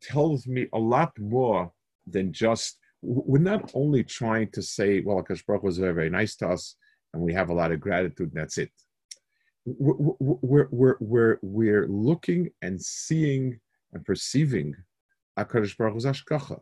tells 0.00 0.46
me 0.46 0.66
a 0.72 0.78
lot 0.78 1.12
more 1.18 1.72
than 2.06 2.32
just, 2.32 2.78
we're 3.02 3.48
not 3.52 3.70
only 3.74 4.02
trying 4.02 4.48
to 4.56 4.62
say, 4.62 5.02
well, 5.04 5.22
Akash 5.22 5.44
Baruch 5.46 5.62
was 5.62 5.78
very, 5.78 5.94
very 6.00 6.10
nice 6.10 6.36
to 6.36 6.48
us, 6.48 6.76
and 7.12 7.22
we 7.22 7.32
have 7.34 7.50
a 7.50 7.58
lot 7.60 7.72
of 7.72 7.80
gratitude, 7.80 8.30
and 8.32 8.40
that's 8.40 8.58
it 8.58 8.72
we're, 9.66 10.68
we're, 10.70 10.96
we're, 11.00 11.38
we're 11.42 11.86
looking 11.88 12.50
and 12.62 12.80
seeing 12.80 13.60
and 13.95 14.05
perceiving 14.05 14.75
HaKadosh 15.39 15.75
Baruch 15.77 15.93
Hu's 15.93 16.05
Hashgacha. 16.05 16.61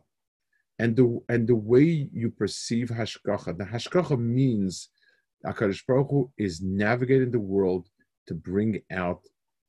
And 0.78 0.96
the, 0.96 1.20
and 1.28 1.46
the 1.46 1.54
way 1.54 2.08
you 2.12 2.30
perceive 2.30 2.88
Hashgacha, 2.88 3.58
the 3.58 3.64
Hashgacha 3.64 4.18
means 4.18 4.88
HaKadosh 5.44 5.82
Baruch 5.86 6.10
Hu 6.10 6.32
is 6.38 6.62
navigating 6.62 7.30
the 7.30 7.38
world 7.38 7.88
to 8.28 8.34
bring 8.34 8.80
out 8.90 9.20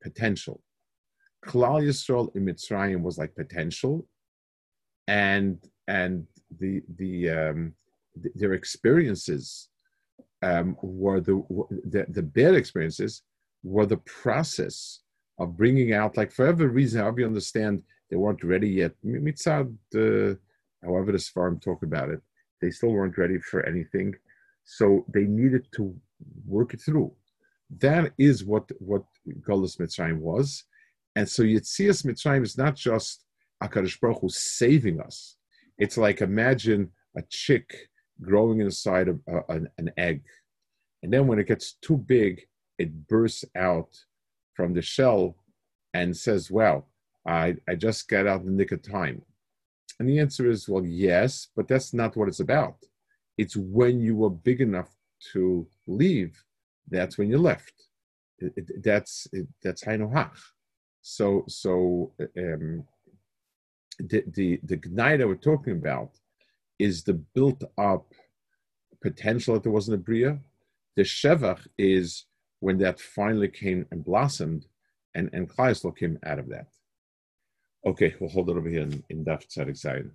potential. 0.01 0.62
Klal 1.45 1.84
Yisrael 1.84 2.34
in 2.36 2.45
Mitzrayim 2.45 3.01
was 3.01 3.17
like 3.17 3.36
potential, 3.36 4.08
and 5.08 5.60
and 5.88 6.25
the 6.60 6.82
the 6.97 7.30
um, 7.30 7.73
their 8.34 8.54
experiences 8.54 9.69
um, 10.41 10.75
were 10.82 11.19
the, 11.19 11.43
the, 11.86 12.06
the 12.10 12.23
bad 12.23 12.56
experiences 12.56 13.21
were 13.63 13.86
the 13.86 13.97
process 13.97 15.01
of 15.38 15.58
bringing 15.58 15.93
out, 15.93 16.17
like 16.17 16.32
for 16.32 16.48
every 16.48 16.67
reason, 16.67 17.02
however 17.02 17.21
you 17.21 17.28
understand, 17.28 17.84
they 18.10 18.15
weren't 18.15 18.43
ready 18.43 18.69
yet. 18.69 18.93
Mitzad, 19.04 19.74
uh, 19.95 20.36
however 20.84 21.12
the 21.12 21.17
Sfarim 21.17 21.62
talk 21.62 21.84
about 21.84 22.10
it, 22.10 22.21
they 22.62 22.71
still 22.71 22.91
weren't 22.91 23.17
ready 23.17 23.39
for 23.39 23.65
anything. 23.65 24.13
So 24.63 25.06
they 25.13 25.24
needed 25.24 25.67
to 25.76 25.95
work 26.48 26.74
it 26.74 26.82
through. 26.82 27.13
That 27.80 28.13
is 28.17 28.45
what, 28.45 28.69
what 28.80 29.04
Golas 29.41 29.78
Mitzrayim 29.78 30.19
was. 30.19 30.63
And 31.15 31.28
so 31.28 31.43
Yitzias 31.43 32.06
Mitzrayim 32.06 32.43
is 32.43 32.58
not 32.58 32.76
just 32.76 33.26
HaKadosh 33.63 34.00
Baruch 34.00 34.21
Hu 34.21 34.30
saving 34.30 35.00
us. 35.00 35.38
It's 35.78 35.98
like 35.98 36.21
imagine 36.21 36.91
a 37.17 37.24
chick 37.30 37.89
growing 38.21 38.62
inside 38.62 39.08
of 39.08 39.19
uh, 39.32 39.41
an, 39.50 39.67
an 39.78 39.91
egg. 39.98 40.24
And 41.04 41.12
then 41.12 41.28
when 41.28 41.39
it 41.39 41.48
gets 41.48 41.74
too 41.82 41.98
big, 41.98 42.41
it 42.78 43.08
bursts 43.08 43.45
out 43.56 43.89
from 44.56 44.74
the 44.74 44.82
shell 44.82 45.36
and 45.94 46.15
says, 46.15 46.50
Well, 46.50 46.88
I, 47.28 47.56
I 47.68 47.76
just 47.76 48.08
got 48.08 48.28
out 48.28 48.41
in 48.41 48.48
the 48.48 48.52
nick 48.52 48.72
of 48.72 48.82
time. 48.82 49.22
And 50.00 50.10
the 50.10 50.20
answer 50.20 50.50
is, 50.50 50.68
Well, 50.68 50.86
yes, 50.86 51.48
but 51.56 51.68
that's 51.68 51.94
not 51.94 52.15
what 52.15 52.28
it's 52.28 52.39
about. 52.39 52.78
It's 53.38 53.56
when 53.56 54.00
you 54.00 54.15
were 54.15 54.30
big 54.30 54.62
enough 54.62 54.89
to 55.34 55.68
leave, 55.88 56.44
that's 56.89 57.18
when 57.18 57.30
you 57.30 57.38
left. 57.38 57.74
It, 58.39 58.54
it, 58.56 58.84
that's 58.84 59.28
it, 59.32 59.48
that's 59.63 59.84
Hainohach. 59.84 60.38
So 61.02 61.44
so 61.48 62.12
um, 62.38 62.84
the 64.00 64.24
the 64.34 64.60
the 64.63 64.78
gnai 64.78 65.18
that 65.18 65.28
we're 65.28 65.36
talking 65.36 65.74
about 65.74 66.12
is 66.80 67.04
the 67.04 67.13
built 67.13 67.63
up 67.78 68.13
potential 69.02 69.54
that 69.54 69.63
there 69.63 69.72
wasn't 69.72 69.96
a 69.96 70.04
bria. 70.04 70.39
The 70.96 71.04
shevach 71.04 71.68
is 71.78 72.26
when 72.65 72.80
that 72.80 72.99
finally 72.99 73.47
came 73.47 73.86
and 73.91 74.04
blossomed, 74.04 74.65
and 75.13 75.30
and 75.34 75.47
Klal 75.47 75.95
came 75.95 76.17
out 76.25 76.39
of 76.39 76.49
that. 76.49 76.69
Okay, 77.86 78.15
we'll 78.19 78.32
hold 78.32 78.49
it 78.49 78.58
over 78.58 78.67
here 78.67 78.82
in, 78.82 79.04
in 79.12 79.23
Daf 79.23 79.41
Tzadik 79.45 79.78
Zayin. 79.84 80.10